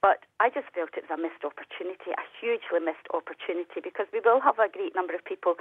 [0.00, 4.20] But I just felt it was a missed opportunity, a hugely missed opportunity, because we
[4.24, 5.54] will have a great number of people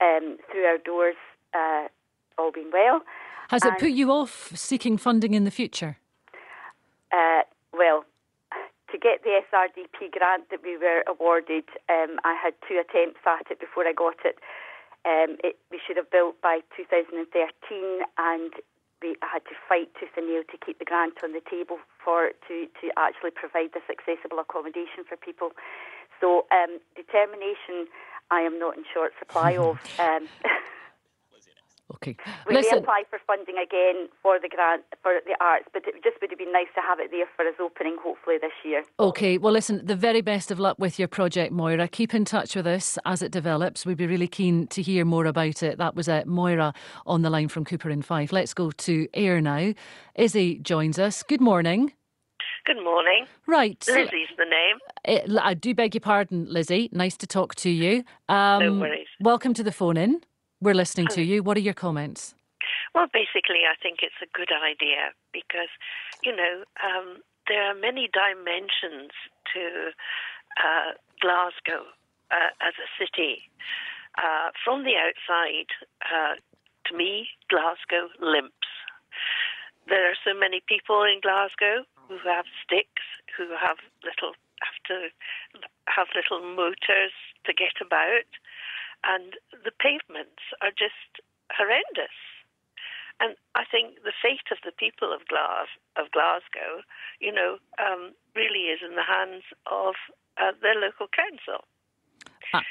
[0.00, 1.16] um, through our doors,
[1.54, 1.86] uh,
[2.38, 3.02] all being well.
[3.48, 5.98] Has and, it put you off seeking funding in the future?
[7.12, 8.04] Uh, well,
[8.90, 13.50] to get the SRDP grant that we were awarded, um, I had two attempts at
[13.50, 14.38] it before I got it.
[15.04, 15.56] Um, it.
[15.70, 18.52] We should have built by 2013, and
[19.06, 22.30] we had to fight tooth and nail to keep the grant on the table for
[22.48, 25.50] to to actually provide this accessible accommodation for people.
[26.20, 27.86] So um, determination,
[28.30, 29.78] I am not in short supply of.
[29.98, 30.28] Um,
[31.94, 32.16] Okay.
[32.48, 36.16] We may apply for funding again for the grant for the arts, but it just
[36.20, 38.82] would have been nice to have it there for us opening hopefully this year.
[38.98, 39.38] Okay.
[39.38, 41.86] Well, listen, the very best of luck with your project, Moira.
[41.86, 43.86] Keep in touch with us as it develops.
[43.86, 45.78] We'd be really keen to hear more about it.
[45.78, 46.74] That was uh, Moira
[47.06, 48.32] on the line from Cupar in Fife.
[48.32, 49.72] Let's go to Ayr now.
[50.16, 51.22] Izzy joins us.
[51.22, 51.92] Good morning.
[52.64, 53.26] Good morning.
[53.46, 53.82] Right.
[53.86, 55.30] Lizzie's the name.
[55.36, 56.88] Uh, I do beg your pardon, Lizzie.
[56.90, 58.02] Nice to talk to you.
[58.28, 59.06] Um, no worries.
[59.20, 60.20] Welcome to the phone in.
[60.66, 61.44] We're listening to you.
[61.44, 62.34] What are your comments?
[62.92, 65.70] Well, basically, I think it's a good idea because,
[66.26, 69.14] you know, um, there are many dimensions
[69.54, 69.94] to
[70.58, 71.86] uh, Glasgow
[72.34, 73.46] uh, as a city.
[74.18, 75.70] Uh, from the outside,
[76.02, 76.34] uh,
[76.90, 78.66] to me, Glasgow limps.
[79.86, 83.06] There are so many people in Glasgow who have sticks,
[83.38, 84.34] who have little
[84.66, 85.14] have to
[85.86, 88.26] have little motors to get about
[89.04, 91.20] and the pavements are just
[91.52, 92.14] horrendous.
[93.18, 96.84] And I think the fate of the people of, Glas- of Glasgow,
[97.20, 99.94] you know, um, really is in the hands of
[100.36, 101.64] uh, their local council.
[102.52, 102.62] Ah.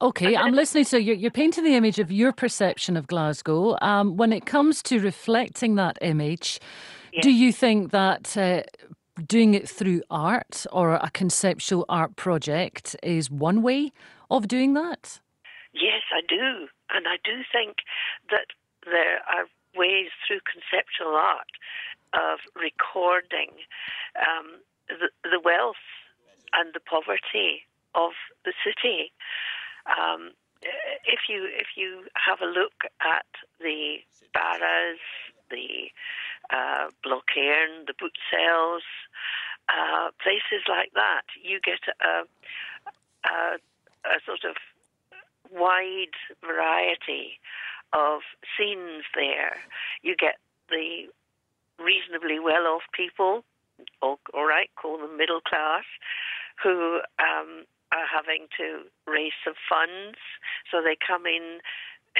[0.00, 0.84] Okay, I'm listening.
[0.84, 3.76] So you're, you're, painting the image of your perception of Glasgow.
[3.80, 6.60] Um, when it comes to reflecting that image,
[7.12, 7.24] yes.
[7.24, 8.62] do you think that uh,
[9.26, 13.92] doing it through art or a conceptual art project is one way
[14.30, 15.18] of doing that?
[16.12, 16.68] I do.
[16.90, 17.78] And I do think
[18.30, 21.52] that there are ways through conceptual art
[22.14, 23.52] of recording
[24.16, 25.84] um, the, the, wealth
[26.54, 28.12] and the poverty of
[28.44, 29.12] the city.
[29.86, 30.32] Um,
[31.04, 33.28] if you if you have a look at
[33.60, 33.98] the
[34.32, 34.98] barras,
[35.50, 35.92] the
[36.50, 38.82] uh, Block Éireann, the boot sales,
[39.68, 42.24] uh, places like that, you get a,
[43.28, 43.58] a,
[44.08, 44.56] a sort of
[45.52, 47.40] wide variety
[47.92, 48.20] of
[48.56, 49.56] scenes there.
[50.02, 50.36] You get
[50.68, 51.08] the
[51.78, 53.44] reasonably well off people,
[54.02, 55.84] all, all right, call them middle class,
[56.62, 60.18] who um, are having to raise some funds.
[60.70, 61.60] So they come in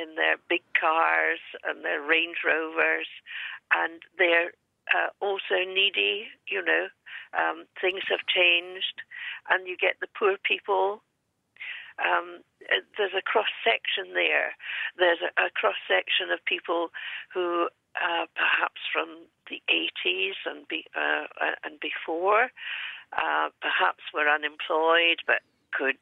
[0.00, 3.08] in their big cars and their Range Rovers,
[3.74, 4.52] and they're
[4.94, 6.88] uh, also needy, you know.
[7.36, 9.02] Um, things have changed,
[9.50, 11.02] and you get the poor people
[11.98, 12.42] um,
[12.96, 14.54] there's a cross section there.
[14.98, 16.88] There's a, a cross section of people
[17.32, 22.50] who, uh, perhaps from the 80s and be, uh, uh, and before,
[23.16, 25.40] uh, perhaps were unemployed but
[25.72, 25.98] could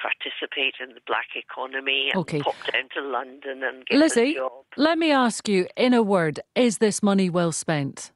[0.00, 2.40] participate in the black economy and okay.
[2.40, 4.64] pop down to London and get Lizzie, a job.
[4.76, 8.12] let me ask you, in a word, is this money well spent?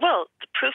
[0.00, 0.74] Well, the proof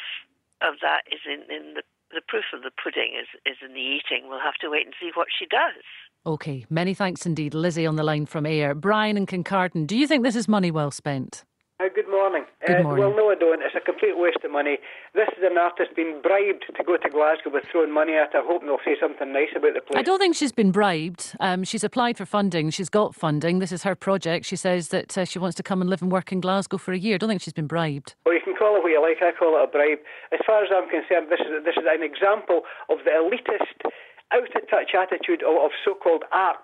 [0.62, 1.84] of that is in, in the
[2.14, 4.28] the proof of the pudding is, is in the eating.
[4.28, 5.84] We'll have to wait and see what she does.
[6.26, 7.54] Okay, many thanks indeed.
[7.54, 8.76] Lizzie on the line from Ayr.
[8.76, 11.44] Brian and Kincardine, do you think this is money well spent?
[11.82, 12.44] Uh, good morning.
[12.68, 13.04] Good uh, morning.
[13.04, 13.64] well, no, I don't.
[13.64, 14.78] It's a complete waste of money.
[15.16, 18.34] This is an artist being bribed to go to Glasgow with throwing money at.
[18.34, 19.98] her, hoping they'll say something nice about the place.
[19.98, 21.36] I don't think she's been bribed.
[21.40, 22.70] Um, she's applied for funding.
[22.70, 23.58] She's got funding.
[23.58, 24.46] This is her project.
[24.46, 26.94] She says that uh, she wants to come and live and work in Glasgow for
[26.94, 27.16] a year.
[27.16, 28.14] I don't think she's been bribed.
[28.28, 29.18] Well, you can call it what you like.
[29.24, 30.06] I call it a bribe.
[30.32, 33.90] As far as I'm concerned, this is this is an example of the elitist,
[34.30, 36.62] out of touch attitude of, of so-called art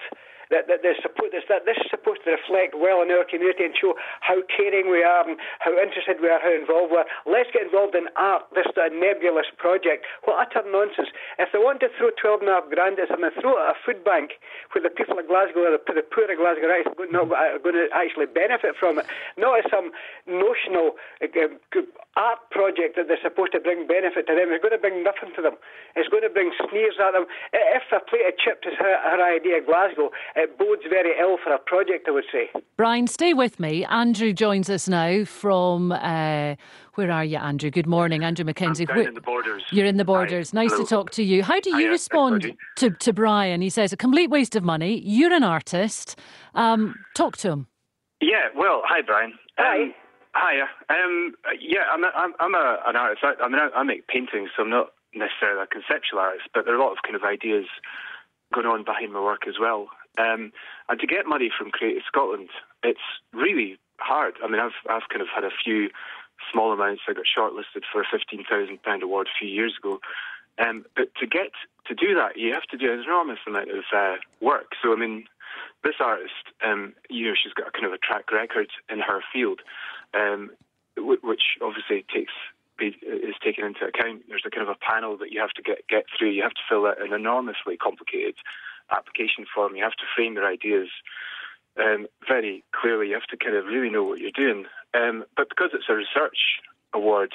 [0.50, 3.96] that, that, supposed, that this is supposed to reflect well in our community and show
[4.22, 7.10] how caring we are and how interested we are, how involved we are.
[7.28, 8.48] Let's get involved in art.
[8.56, 10.08] This is a nebulous project.
[10.24, 11.12] What utter nonsense.
[11.40, 13.78] If they want to throw 12 and a half grand at something, throw at a
[13.84, 14.40] food bank
[14.72, 17.28] where the people of Glasgow, the, the poor of Glasgow are not
[17.64, 19.06] going to actually benefit from it.
[19.36, 19.92] Not as some
[20.28, 21.28] notional uh,
[22.18, 24.50] art project that they're supposed to bring benefit to them.
[24.50, 25.56] It's going to bring nothing to them.
[25.96, 27.30] It's going to bring sneers at them.
[27.54, 31.52] If a plate of chips is her, her idea, Glasgow, it bodes very ill for
[31.52, 32.50] a project, I would say.
[32.78, 33.84] Brian, stay with me.
[33.86, 35.92] Andrew joins us now from.
[35.92, 36.56] Uh,
[36.94, 37.70] where are you, Andrew?
[37.70, 38.88] Good morning, Andrew Mackenzie.
[38.90, 39.64] I'm down in the borders.
[39.72, 40.52] You're in the borders.
[40.52, 40.64] Hi.
[40.64, 40.84] Nice Hello.
[40.84, 41.44] to talk to you.
[41.44, 43.62] How do you Hiya, respond to, to Brian?
[43.62, 45.02] He says a complete waste of money.
[45.04, 46.20] You're an artist.
[46.56, 47.68] Um, talk to him.
[48.22, 49.34] Yeah, well, hi, Brian.
[49.58, 49.84] Hi.
[49.84, 49.94] Um,
[50.36, 50.68] hiya.
[50.90, 53.24] Um, yeah, I'm, a, I'm, I'm a, an artist.
[53.24, 56.66] I, I mean, I, I make paintings, so I'm not necessarily a conceptual artist, but
[56.66, 57.66] there are a lot of kind of ideas
[58.54, 59.88] going on behind my work as well.
[60.18, 60.52] Um,
[60.90, 62.50] and to get money from Creative Scotland,
[62.84, 63.00] it's
[63.34, 64.36] really hard.
[64.44, 65.90] I mean, I've I've kind of had a few
[66.52, 67.04] small amounts.
[67.08, 70.00] I got shortlisted for a fifteen thousand pound award a few years ago.
[70.60, 71.52] Um, but to get
[71.86, 74.74] to do that, you have to do an enormous amount of uh, work.
[74.82, 75.26] So I mean,
[75.84, 79.22] this artist, um, you know, she's got a kind of a track record in her
[79.32, 79.62] field,
[80.14, 80.50] um,
[80.98, 82.34] which obviously takes
[82.80, 84.24] is taken into account.
[84.30, 86.32] There's a kind of a panel that you have to get get through.
[86.32, 88.36] You have to fill out an enormously complicated
[88.92, 89.76] application form.
[89.76, 90.90] You have to frame your ideas
[91.78, 93.10] um, very clearly.
[93.10, 94.66] You have to kind of really know what you're doing.
[94.94, 96.62] Um, but because it's a research
[96.94, 97.34] award,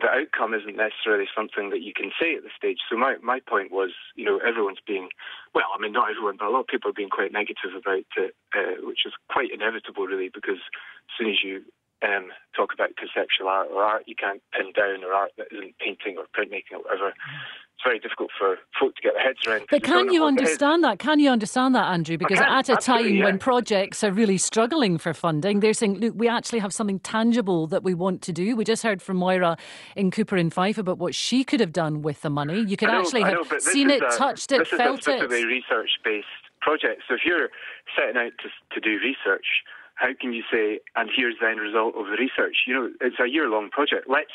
[0.00, 2.78] the outcome isn't necessarily something that you can say at this stage.
[2.88, 5.08] So my, my point was, you know, everyone's being,
[5.54, 8.08] well, I mean, not everyone, but a lot of people are being quite negative about
[8.16, 11.62] it, uh, which is quite inevitable, really, because as soon as you
[12.02, 15.74] um, talk about conceptual art or art you can't pin down or art that isn't
[15.78, 19.66] painting or printmaking or whatever, it's very difficult for folk to get their heads around.
[19.70, 20.28] But can you it is.
[20.28, 20.98] understand that?
[20.98, 22.18] Can you understand that, Andrew?
[22.18, 23.24] Because can, at a time yeah.
[23.24, 27.66] when projects are really struggling for funding, they're saying, look, we actually have something tangible
[27.68, 28.56] that we want to do.
[28.56, 29.56] We just heard from Moira
[29.96, 32.60] in Cupar and Fife about what she could have done with the money.
[32.60, 35.06] You could know, actually I have know, seen it, a- touched it, this felt is
[35.06, 35.16] a it.
[35.18, 36.26] specifically research-based
[36.60, 37.02] project.
[37.08, 37.48] So if you're
[37.96, 39.46] setting out to, to do research,
[40.00, 42.64] how can you say, and here's the end result of the research?
[42.66, 44.08] You know, it's a year-long project.
[44.08, 44.32] Let's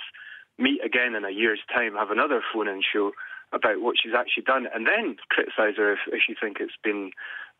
[0.59, 3.11] meet again in a year's time, have another phone-in show
[3.51, 7.09] about what she's actually done, and then criticise her if, if you think it's been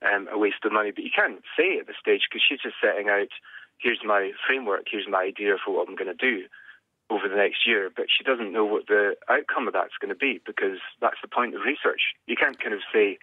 [0.05, 0.91] um, a waste of money.
[0.93, 3.33] But you can't say at this stage because she's just setting out,
[3.81, 6.45] here's my framework, here's my idea for what I'm going to do
[7.09, 10.17] over the next year, but she doesn't know what the outcome of that's going to
[10.17, 12.13] be because that's the point of research.
[12.25, 13.17] You can't kind of say,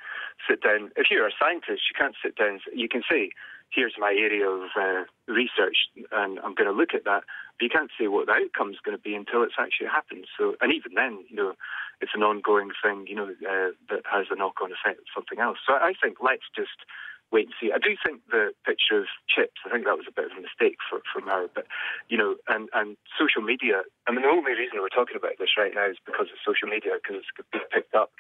[0.49, 0.91] sit down.
[0.95, 2.61] If you're a scientist, you can't sit down.
[2.75, 3.31] You can say,
[3.75, 7.25] here's my area of uh, research, and I'm going to look at that.
[7.59, 10.27] But you can't say what the outcome is going to be until it's actually happened.
[10.37, 11.55] So, and even then, you know,
[12.01, 15.59] it's an ongoing thing, you know, uh, that has a knock-on effect of something else.
[15.67, 16.85] So I think let's just
[17.33, 17.73] wait and see.
[17.73, 20.43] I do think the picture of Chips, I think that was a bit of a
[20.45, 21.49] mistake for, from her.
[21.49, 21.65] But,
[22.13, 25.57] you know, and, and social media, I mean, the only reason we're talking about this
[25.57, 28.13] right now is because of social media, because it's been picked up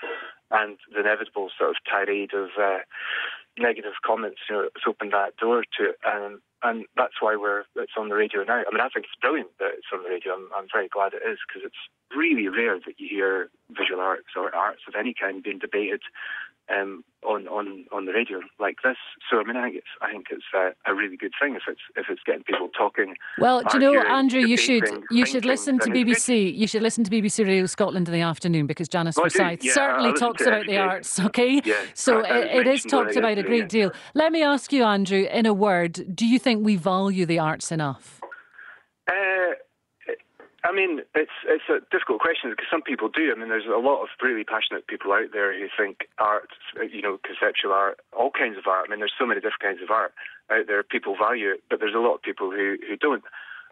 [0.50, 2.80] and the inevitable sort of tirade of uh,
[3.58, 5.98] negative comments, you know, it's opened that door to it.
[6.06, 8.62] Um, and that's why we're it's on the radio now.
[8.66, 10.34] I mean, I think it's brilliant that it's on the radio.
[10.34, 11.82] I'm, I'm very glad it is because it's
[12.16, 16.02] really rare that you hear visual arts or arts of any kind being debated
[16.72, 18.96] um, on on on the radio like this.
[19.30, 21.62] So I mean, I think it's I think it's uh, a really good thing if
[21.68, 23.14] it's if it's getting people talking.
[23.38, 25.90] Well, do you know, Andrew, you should you should listen to.
[25.90, 26.56] BBC.
[26.56, 30.12] You should listen to BBC Radio Scotland in the afternoon because Janice Forsyth Yeah, certainly
[30.18, 31.18] talks about the arts.
[31.20, 33.92] Okay, Yeah, so I- I it- it is talked about a great deal.
[34.14, 37.72] Let me ask you, Andrew, in a word, do you think we value the arts
[37.72, 38.20] enough?
[39.08, 39.54] Uh,
[40.64, 43.32] I mean, it's it's a difficult question because some people do.
[43.34, 46.50] I mean, there's a lot of really passionate people out there who think art,
[46.90, 48.86] you know, conceptual art, all kinds of art.
[48.86, 50.14] I mean, there's so many different kinds of art
[50.50, 50.82] out there.
[50.84, 53.24] People value it, but there's a lot of people who who don't.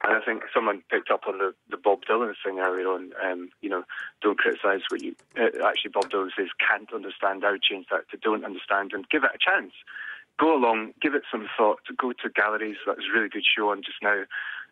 [0.03, 3.13] And I think someone picked up on the, the Bob Dylan thing earlier on.
[3.23, 3.85] Um, you know,
[4.23, 7.45] don't criticise what you uh, actually Bob Dylan says can't understand.
[7.45, 9.73] I would change that to don't understand and give it a chance.
[10.41, 11.81] Go along, give it some thought.
[11.99, 12.81] Go to galleries.
[12.87, 14.25] That was a really good show on just now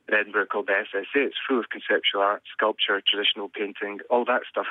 [0.08, 1.28] in Edinburgh called the SSA.
[1.28, 4.66] It's full of conceptual art, sculpture, traditional painting, all that stuff.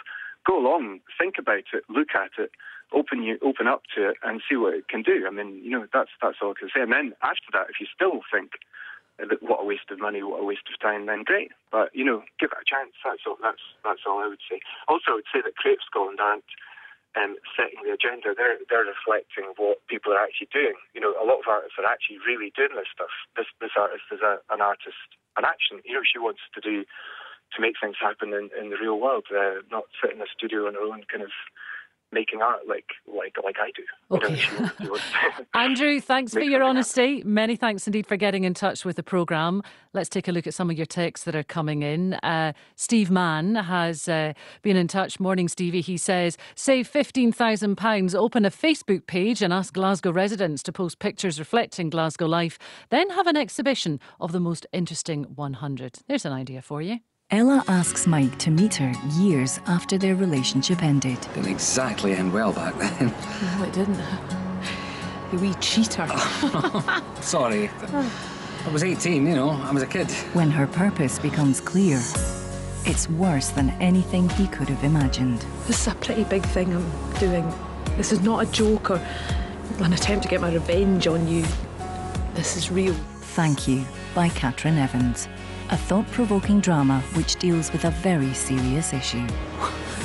[0.45, 2.49] Go along, think about it, look at it,
[2.91, 5.25] open you open up to it, and see what it can do.
[5.27, 6.81] I mean, you know, that's that's all I can say.
[6.81, 8.57] And then after that, if you still think
[9.19, 11.51] that what a waste of money, what a waste of time, then great.
[11.69, 12.97] But you know, give it a chance.
[13.05, 13.37] That's all.
[13.37, 14.61] That's that's all I would say.
[14.87, 16.49] Also, I would say that Creative Scotland aren't
[17.17, 18.37] um, setting the agenda.
[18.37, 20.77] They're they're reflecting what people are actually doing.
[20.93, 23.11] You know, a lot of artists are actually really doing this stuff.
[23.33, 25.81] This this artist is a, an artist, an action.
[25.83, 26.85] You know, she wants to do
[27.55, 30.67] to make things happen in, in the real world, uh, not sit in a studio
[30.67, 31.31] on her own, kind of
[32.11, 33.83] making art like like like I do.
[34.15, 34.35] Okay.
[34.35, 35.03] she wants- she wants-
[35.53, 37.21] Andrew, thanks for your honesty.
[37.25, 39.61] Many thanks indeed for getting in touch with the programme.
[39.93, 42.13] Let's take a look at some of your texts that are coming in.
[42.15, 45.19] Uh, Steve Mann has uh, been in touch.
[45.19, 45.81] Morning, Stevie.
[45.81, 51.39] He says, save £15,000, open a Facebook page and ask Glasgow residents to post pictures
[51.39, 52.57] reflecting Glasgow life,
[52.89, 55.99] then have an exhibition of the most interesting 100.
[56.07, 56.99] There's an idea for you.
[57.29, 61.19] Ella asks Mike to meet her years after their relationship ended.
[61.35, 63.13] Didn't exactly end well back then.
[63.57, 63.99] No, it didn't.
[65.33, 66.07] You wee cheater.
[67.19, 67.69] Sorry.
[67.91, 70.09] I was 18, you know, I was a kid.
[70.31, 72.01] When her purpose becomes clear,
[72.85, 75.45] it's worse than anything he could have imagined.
[75.65, 77.53] This is a pretty big thing I'm doing.
[77.97, 79.05] This is not a joke or
[79.79, 81.45] an attempt to get my revenge on you.
[82.35, 82.93] This is real.
[82.93, 83.83] Thank You
[84.15, 85.27] by Katrin Evans.
[85.69, 89.27] A thought provoking drama which deals with a very serious issue.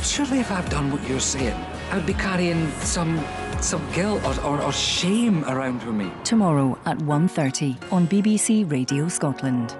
[0.03, 1.55] Surely if I've done what you're saying,
[1.93, 3.25] I'd be carrying some
[3.61, 6.11] some guilt or, or, or shame around with me.
[6.25, 9.77] Tomorrow at 1.30 on BBC Radio Scotland.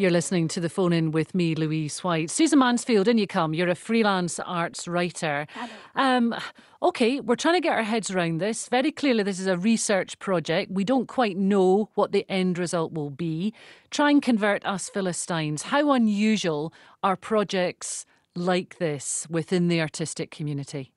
[0.00, 2.30] You're listening to the phone in with me, Louise White.
[2.30, 3.52] Susan Mansfield, in you come.
[3.52, 5.46] You're a freelance arts writer.
[5.94, 6.34] Um,
[6.82, 8.66] okay, we're trying to get our heads around this.
[8.68, 10.72] Very clearly, this is a research project.
[10.72, 13.52] We don't quite know what the end result will be.
[13.90, 15.64] Try and convert us Philistines.
[15.64, 16.72] How unusual
[17.02, 20.92] are projects like this within the artistic community?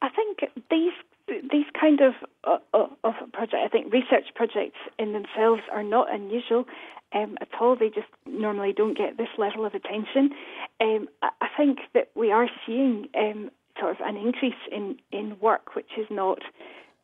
[0.00, 0.38] I think
[0.70, 0.94] these
[1.50, 2.14] these kind of
[2.44, 6.64] uh, uh, of project, I think research projects in themselves are not unusual
[7.12, 7.76] um, at all.
[7.76, 10.30] They just normally don't get this level of attention.
[10.80, 15.74] Um, I, think that we are seeing um, sort of an increase in, in work,
[15.74, 16.38] which is not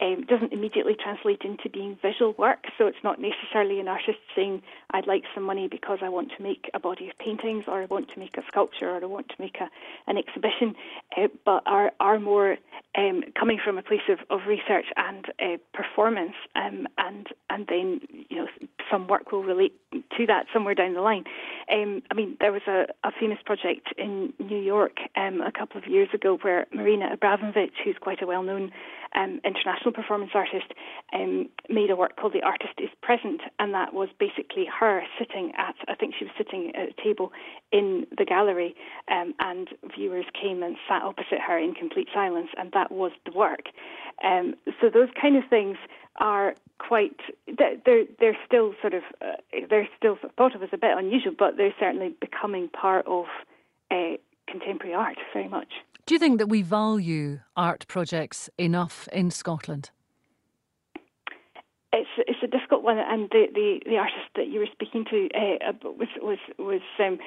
[0.01, 2.65] um, doesn't immediately translate into being visual work.
[2.77, 6.43] So it's not necessarily an artist saying, "I'd like some money because I want to
[6.43, 9.29] make a body of paintings, or I want to make a sculpture, or I want
[9.29, 9.69] to make a,
[10.07, 10.75] an exhibition,"
[11.17, 12.57] uh, but are are more
[12.97, 18.01] um, coming from a place of, of research and uh, performance, um, and and then
[18.29, 18.49] you know
[18.91, 21.24] some work will relate to that somewhere down the line.
[21.72, 25.78] Um, I mean, there was a, a famous project in New York um, a couple
[25.78, 28.70] of years ago where Marina Abramovich, who's quite a well-known
[29.14, 30.72] um, international performance artist,
[31.12, 35.53] um, made a work called The Artist is Present, and that was basically her sitting
[35.57, 37.32] at, I think she was sitting at a table
[37.72, 38.74] in the gallery,
[39.11, 43.32] um, and viewers came and sat opposite her in complete silence, and that was the
[43.32, 43.66] work.
[44.22, 45.76] Um, so those kind of things
[46.19, 49.33] are quite they're they're still sort of uh,
[49.69, 53.27] they're still thought of as a bit unusual, but they're certainly becoming part of
[53.91, 54.17] uh,
[54.49, 55.73] contemporary art very much.
[56.07, 59.91] Do you think that we value art projects enough in Scotland?
[61.97, 65.29] It's it's a difficult one, and the, the, the artist that you were speaking to
[65.35, 67.19] uh, was was was um,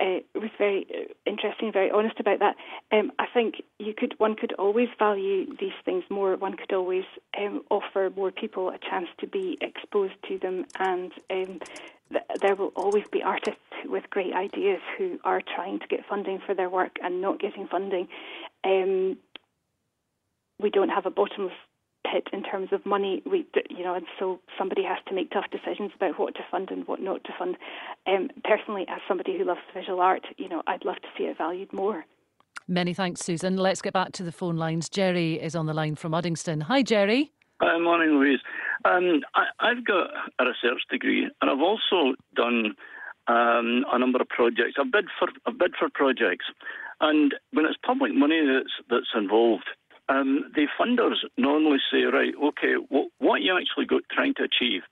[0.00, 2.56] uh, was very uh, interesting, very honest about that.
[2.90, 6.36] Um, I think you could one could always value these things more.
[6.36, 7.04] One could always
[7.38, 11.60] um, offer more people a chance to be exposed to them, and um,
[12.10, 16.40] th- there will always be artists with great ideas who are trying to get funding
[16.44, 18.08] for their work and not getting funding.
[18.64, 19.18] Um,
[20.58, 21.52] we don't have a bottomless
[22.10, 23.22] pit in terms of money.
[23.24, 26.70] We, you know, and so somebody has to make tough decisions about what to fund
[26.70, 27.56] and what not to fund.
[28.06, 31.38] Um, personally, as somebody who loves visual art, you know, I'd love to see it
[31.38, 32.04] valued more.
[32.68, 33.56] Many thanks, Susan.
[33.56, 34.88] Let's get back to the phone lines.
[34.88, 36.62] Jerry is on the line from Uddingston.
[36.62, 37.32] Hi, Jerry.
[37.60, 38.40] Hi, morning, Louise.
[38.84, 42.74] Um, I, have got a research degree, and I've also done
[43.28, 44.74] um, a number of projects.
[44.78, 46.46] I've bid for I've bid for projects,
[47.00, 49.68] and when it's public money that's that's involved,
[50.08, 54.82] um, the funders normally say, right, okay, what, what you actually got, trying to achieve?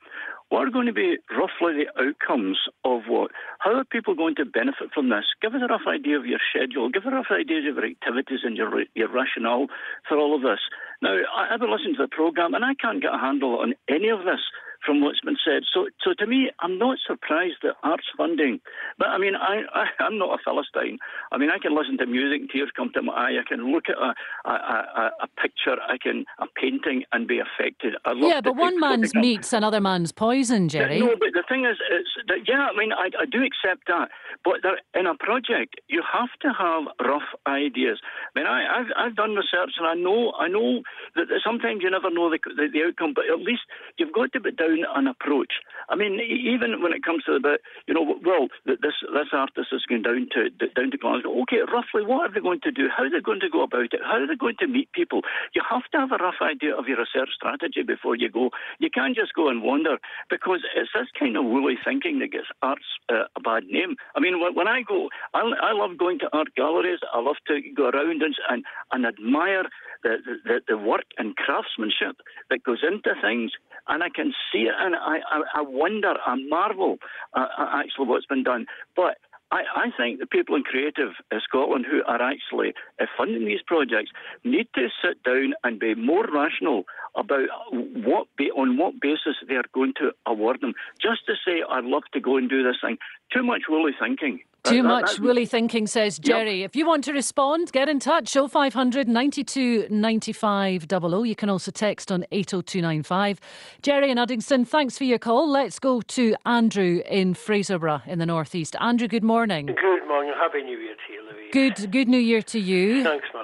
[0.50, 3.30] What are going to be roughly the outcomes of what?
[3.58, 5.24] How are people going to benefit from this?
[5.40, 6.90] Give us a rough idea of your schedule.
[6.90, 9.66] Give us a rough idea of your activities and your your rationale
[10.08, 10.60] for all of this.
[11.02, 13.74] Now, I, have been listening to the programme and I can't get a handle on
[13.88, 14.40] any of this
[14.84, 15.62] from what's been said.
[15.72, 18.60] So, so to me, I'm not surprised that arts funding.
[18.98, 20.98] But I mean, I, I am not a philistine.
[21.32, 23.38] I mean, I can listen to music, tears come to my eye.
[23.40, 24.14] I can look at a
[24.44, 27.94] a, a, a picture, I can a painting, and be affected.
[28.16, 31.00] yeah, but one man's meat's another man's poison, Jerry.
[31.00, 34.08] No, but the thing is, it's that, yeah, I mean, I, I do accept that.
[34.44, 38.00] But there, in a project, you have to have rough ideas.
[38.34, 40.82] I mean, I, have I've done research, and I know I know
[41.16, 43.62] that sometimes you never know the, the, the outcome, but at least
[43.96, 45.62] you've got to be down an approach.
[45.88, 49.68] I mean, even when it comes to the bit, you know, well, this this artist
[49.72, 51.42] is going down to down to Glasgow.
[51.42, 52.88] Okay, roughly, what are they going to do?
[52.88, 54.00] How are they going to go about it?
[54.02, 55.22] How are they going to meet people?
[55.54, 58.50] You have to have a rough idea of your research strategy before you go.
[58.78, 59.98] You can't just go and wander
[60.30, 63.96] because it's this kind of woolly thinking that gets arts uh, a bad name.
[64.16, 67.00] I mean, when I go, I, I love going to art galleries.
[67.12, 69.64] I love to go around and and, and admire
[70.02, 72.16] the, the, the work and craftsmanship
[72.50, 73.52] that goes into things
[73.88, 76.98] and I can see and I, I, I wonder, I marvel
[77.34, 78.66] uh, actually what's been done.
[78.96, 79.18] But
[79.50, 83.62] I, I, think the people in creative uh, Scotland who are actually uh, funding these
[83.66, 84.10] projects
[84.42, 86.84] need to sit down and be more rational
[87.14, 90.74] about what on what basis they are going to award them.
[91.00, 92.98] Just to say, I'd love to go and do this thing.
[93.32, 94.40] Too much woolly thinking.
[94.64, 96.62] Too that, much woolly thinking, says Jerry.
[96.62, 96.70] Yep.
[96.70, 98.32] If you want to respond, get in touch.
[98.32, 101.22] 0500 92 95 00.
[101.22, 103.40] You can also text on 80295.
[103.82, 105.50] Jerry and Uddingston, thanks for your call.
[105.50, 108.74] Let's go to Andrew in Fraserburgh in the northeast.
[108.80, 109.66] Andrew, good morning.
[109.66, 110.32] Good morning.
[110.38, 111.50] Happy New Year to you, Louise.
[111.52, 113.04] Good, good New Year to you.
[113.04, 113.43] Thanks, my love.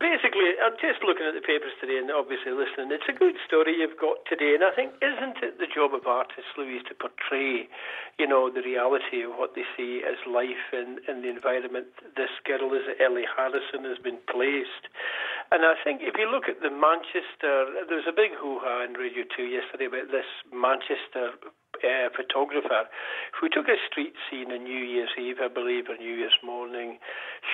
[0.00, 2.92] basically, I'm just looking at the papers today and obviously listening.
[2.92, 6.06] It's a good story you've got today, and I think isn't it the job of
[6.06, 7.66] artists, Louise, to portray,
[8.18, 11.88] you know, the reality of what they see as life in, in the environment.
[12.16, 14.84] This girl is Ellie Harrison has been placed,
[15.50, 18.94] and I think if you look at the Manchester, there was a big hoo-ha in
[18.94, 21.34] Radio Two yesterday about this Manchester
[21.82, 22.86] uh, photographer
[23.34, 26.98] who took a street scene on New Year's Eve, I believe, or New Year's morning,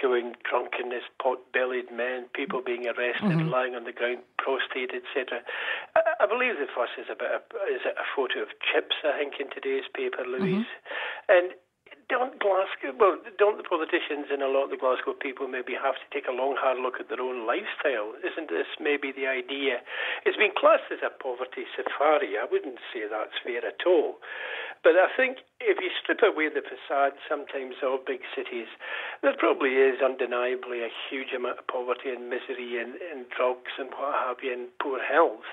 [0.01, 3.49] showing drunkenness, pot-bellied men, people being arrested, mm-hmm.
[3.49, 5.41] lying on the ground, prostrate, etc.
[5.97, 7.41] I, I, believe the fuss is about a,
[7.73, 11.33] is a photo of chips, I think, in today's paper, Louise, mm-hmm.
[11.33, 11.47] and
[12.11, 15.95] don't Glasgow, well, don't the politicians and a lot of the Glasgow people maybe have
[15.95, 18.19] to take a long, hard look at their own lifestyle?
[18.27, 19.79] Isn't this maybe the idea?
[20.27, 22.35] It's been classed as a poverty safari.
[22.35, 24.19] I wouldn't say that's fair at all.
[24.83, 28.67] But I think if you strip away the facade sometimes of big cities,
[29.23, 33.95] there probably is undeniably a huge amount of poverty and misery and, and drugs and
[33.95, 35.47] what have you and poor health.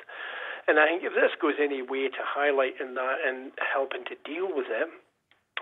[0.66, 4.50] And I think if this goes any way to highlighting that and helping to deal
[4.50, 4.90] with it,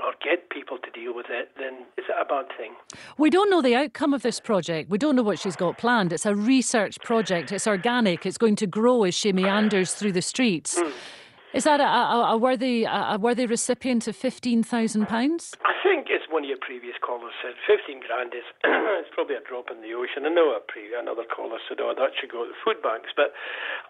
[0.04, 2.76] or get people to deal with it, then is it a bad thing?
[3.18, 4.90] We don't know the outcome of this project.
[4.90, 6.14] We don't know what she's got planned.
[6.14, 7.52] It's a research project.
[7.52, 8.26] It's organic.
[8.26, 10.80] It's going to grow as she meanders through the streets.
[10.80, 10.92] Mm.
[11.56, 15.56] Is that a, a, a worthy a, worthy recipient of fifteen thousand pounds?
[15.64, 18.44] I think, as one of your previous callers said, fifteen grand is
[19.00, 20.28] it's probably a drop in the ocean.
[20.28, 23.32] I know a pre- another caller said, "Oh, that should go to food banks," but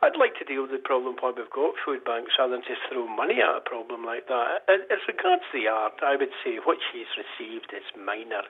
[0.05, 2.85] I'd like to deal with the problem why we've got food banks rather than just
[2.85, 4.69] throw money at a problem like that.
[4.69, 8.45] As regards the art, I would say what she's received is minor,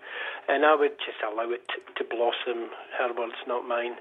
[0.52, 2.68] and I would just allow it to blossom.
[3.00, 3.96] Her words, not mine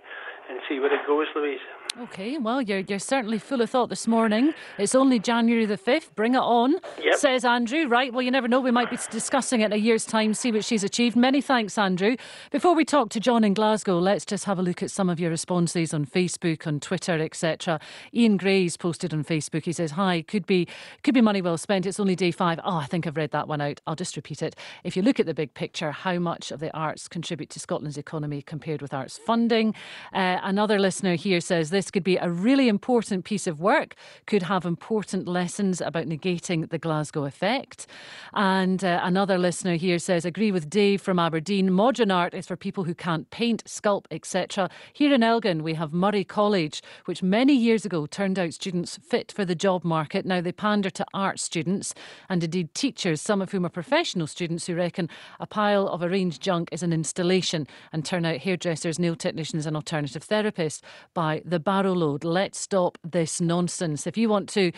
[0.49, 1.61] and see where it goes, Louise.
[1.97, 4.53] Okay, well, you're, you're certainly full of thought this morning.
[4.79, 6.13] It's only January the 5th.
[6.17, 7.15] Bring it on, yep.
[7.15, 7.87] says Andrew.
[7.87, 8.59] Right, well, you never know.
[8.59, 11.15] We might be discussing it in a year's time, see what she's achieved.
[11.15, 12.17] Many thanks, Andrew.
[12.51, 15.21] Before we talk to John in Glasgow, let's just have a look at some of
[15.21, 17.79] your responses on Facebook, on Twitter, etc.
[18.13, 19.65] Ian Gray's posted on Facebook.
[19.65, 20.67] He says, Hi, could be,
[21.05, 21.87] could be money well spent.
[21.87, 22.59] It's only day five.
[22.65, 23.81] Oh, I think I've read that one out.
[23.87, 24.57] I'll just repeat it.
[24.83, 27.99] If you look at the big picture, how much of the arts contribute to Scotland's
[27.99, 29.77] economy compared with arts funding?
[30.13, 33.95] Uh, uh, another listener here says this could be a really important piece of work,
[34.27, 37.87] could have important lessons about negating the Glasgow effect.
[38.33, 41.73] And uh, another listener here says, agree with Dave from Aberdeen.
[41.73, 44.69] Modern art is for people who can't paint, sculpt, etc.
[44.93, 49.31] Here in Elgin, we have Moray College, which many years ago turned out students fit
[49.31, 50.27] for the job market.
[50.27, 51.95] Now they pander to art students
[52.29, 55.09] and indeed teachers, some of whom are professional students who reckon
[55.39, 59.77] a pile of arranged junk is an installation and turn out hairdressers, nail technicians, and
[59.77, 60.81] alternative therapists
[61.15, 62.25] by the barrow load.
[62.25, 64.07] Let's stop this nonsense.
[64.07, 64.73] If you want to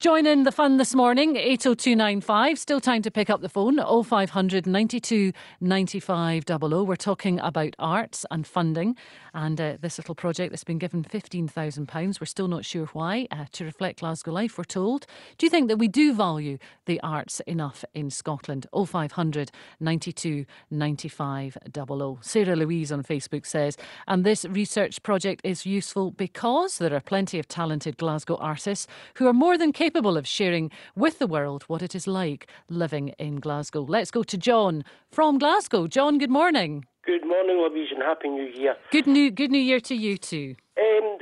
[0.00, 2.58] Join in the fun this morning, 80295.
[2.58, 5.30] Still time to pick up the phone, 0500 92
[5.60, 6.84] 95 00.
[6.84, 8.96] We're talking about arts and funding
[9.34, 12.18] and uh, this little project that's been given £15,000.
[12.18, 15.04] We're still not sure why, uh, to reflect Glasgow life, we're told.
[15.36, 18.66] Do you think that we do value the arts enough in Scotland?
[18.74, 22.18] 0500 92 95 00.
[22.22, 23.76] Sarah Louise on Facebook says,
[24.08, 28.86] and this research project is useful because there are plenty of talented Glasgow artists
[29.16, 32.46] who are more than capable capable of sharing with the world what it is like
[32.68, 33.82] living in Glasgow.
[33.82, 35.88] Let's go to John from Glasgow.
[35.88, 36.84] John, good morning.
[37.04, 38.76] Good morning, Louise, and Happy New Year.
[38.92, 40.54] Good new, good New Year to you too.
[40.78, 41.18] Um,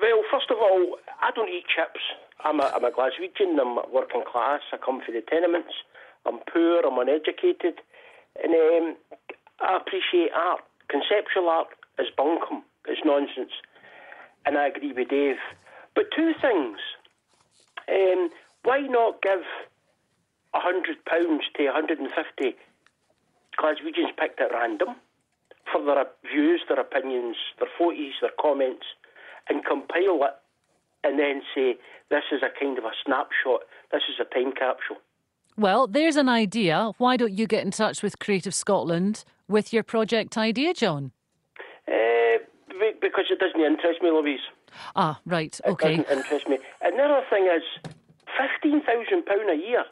[0.00, 2.00] well, first of all, I don't eat chips.
[2.42, 5.74] I'm a, I'm a Glaswegian, I'm working class, I come from the tenements,
[6.24, 7.80] I'm poor, I'm uneducated,
[8.42, 8.96] and um,
[9.60, 10.60] I appreciate art.
[10.88, 13.52] Conceptual art is bunkum, it's nonsense,
[14.46, 15.36] and I agree with Dave.
[15.94, 16.78] But two things.
[17.88, 18.30] Um,
[18.62, 19.42] why not give
[20.54, 22.56] a hundred pounds to 150
[23.58, 24.96] Glaswegians picked at random
[25.72, 28.86] for their views, their opinions, their photos, their comments,
[29.48, 30.36] and compile it,
[31.04, 31.76] and then say
[32.10, 33.62] this is a kind of a snapshot.
[33.92, 34.96] This is a time capsule.
[35.56, 36.92] Well, there's an idea.
[36.98, 41.12] Why don't you get in touch with Creative Scotland with your project idea, John?
[41.88, 42.38] Uh,
[43.00, 44.40] because it doesn't interest me, Louise.
[44.94, 45.94] Ah, right, okay.
[45.94, 46.58] It doesn't interest me.
[46.80, 47.62] And the other thing is,
[48.64, 49.84] £15,000 a year.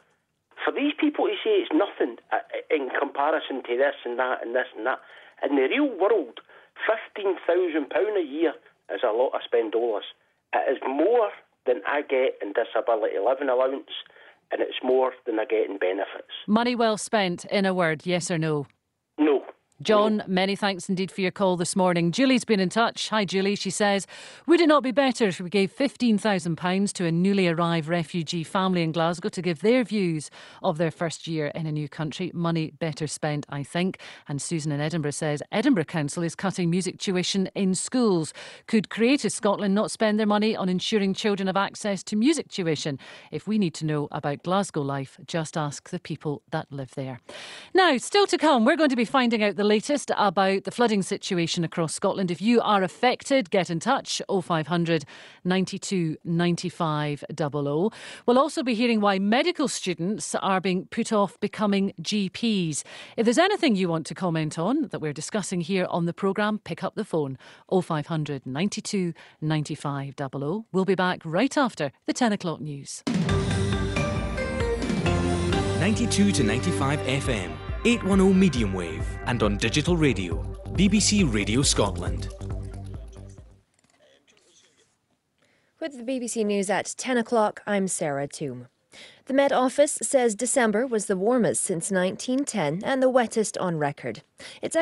[0.65, 2.39] For these people to say it's nothing uh,
[2.71, 4.99] in comparison to this and that and this and that.
[5.43, 6.41] In the real world,
[6.89, 8.55] £15,000 a year
[8.95, 10.07] is a lot of spendolas.
[10.55, 11.31] It is more
[11.67, 13.91] than I get in disability living allowance,
[14.53, 16.33] and it's more than I get in benefits.
[16.47, 18.67] Money well spent, in a word, yes or no?
[19.19, 19.43] No.
[19.85, 22.11] John, many thanks indeed for your call this morning.
[22.11, 23.11] Julie's been in touch.
[23.11, 23.55] Hi, Julie.
[23.55, 24.07] She says,
[24.47, 28.83] Would it not be better if we gave £15,000 to a newly arrived refugee family
[28.83, 30.31] in Glasgow to give their views
[30.63, 32.31] of their first year in a new country?
[32.33, 33.99] Money better spent, I think.
[34.27, 38.33] And Susan in Edinburgh says, Edinburgh Council is cutting music tuition in schools.
[38.67, 42.99] Could Creative Scotland not spend their money on ensuring children have access to music tuition?
[43.31, 47.21] If we need to know about Glasgow life, just ask the people that live there.
[47.75, 51.03] Now, still to come, we're going to be finding out the latest about the flooding
[51.03, 52.31] situation across Scotland.
[52.31, 55.05] If you are affected, get in touch 0500
[55.43, 57.91] 92 95 00.
[58.25, 62.85] We'll also be hearing why medical students are being put off becoming GPs.
[63.17, 66.61] If there's anything you want to comment on that we're discussing here on the programme,
[66.61, 67.37] pick up the phone
[67.69, 70.67] 0500 92 95 00.
[70.71, 73.03] We'll be back right after the 10 o'clock news.
[75.81, 77.64] 92 to 95 FM.
[77.87, 80.43] 810 medium wave and on digital radio.
[80.73, 82.31] BBC Radio Scotland.
[85.81, 88.69] With the BBC News at 10 o'clock, I'm Sarah Toom.
[89.27, 94.23] The Met Office says December was the warmest since 1910 and the wettest on record.
[94.63, 94.77] It's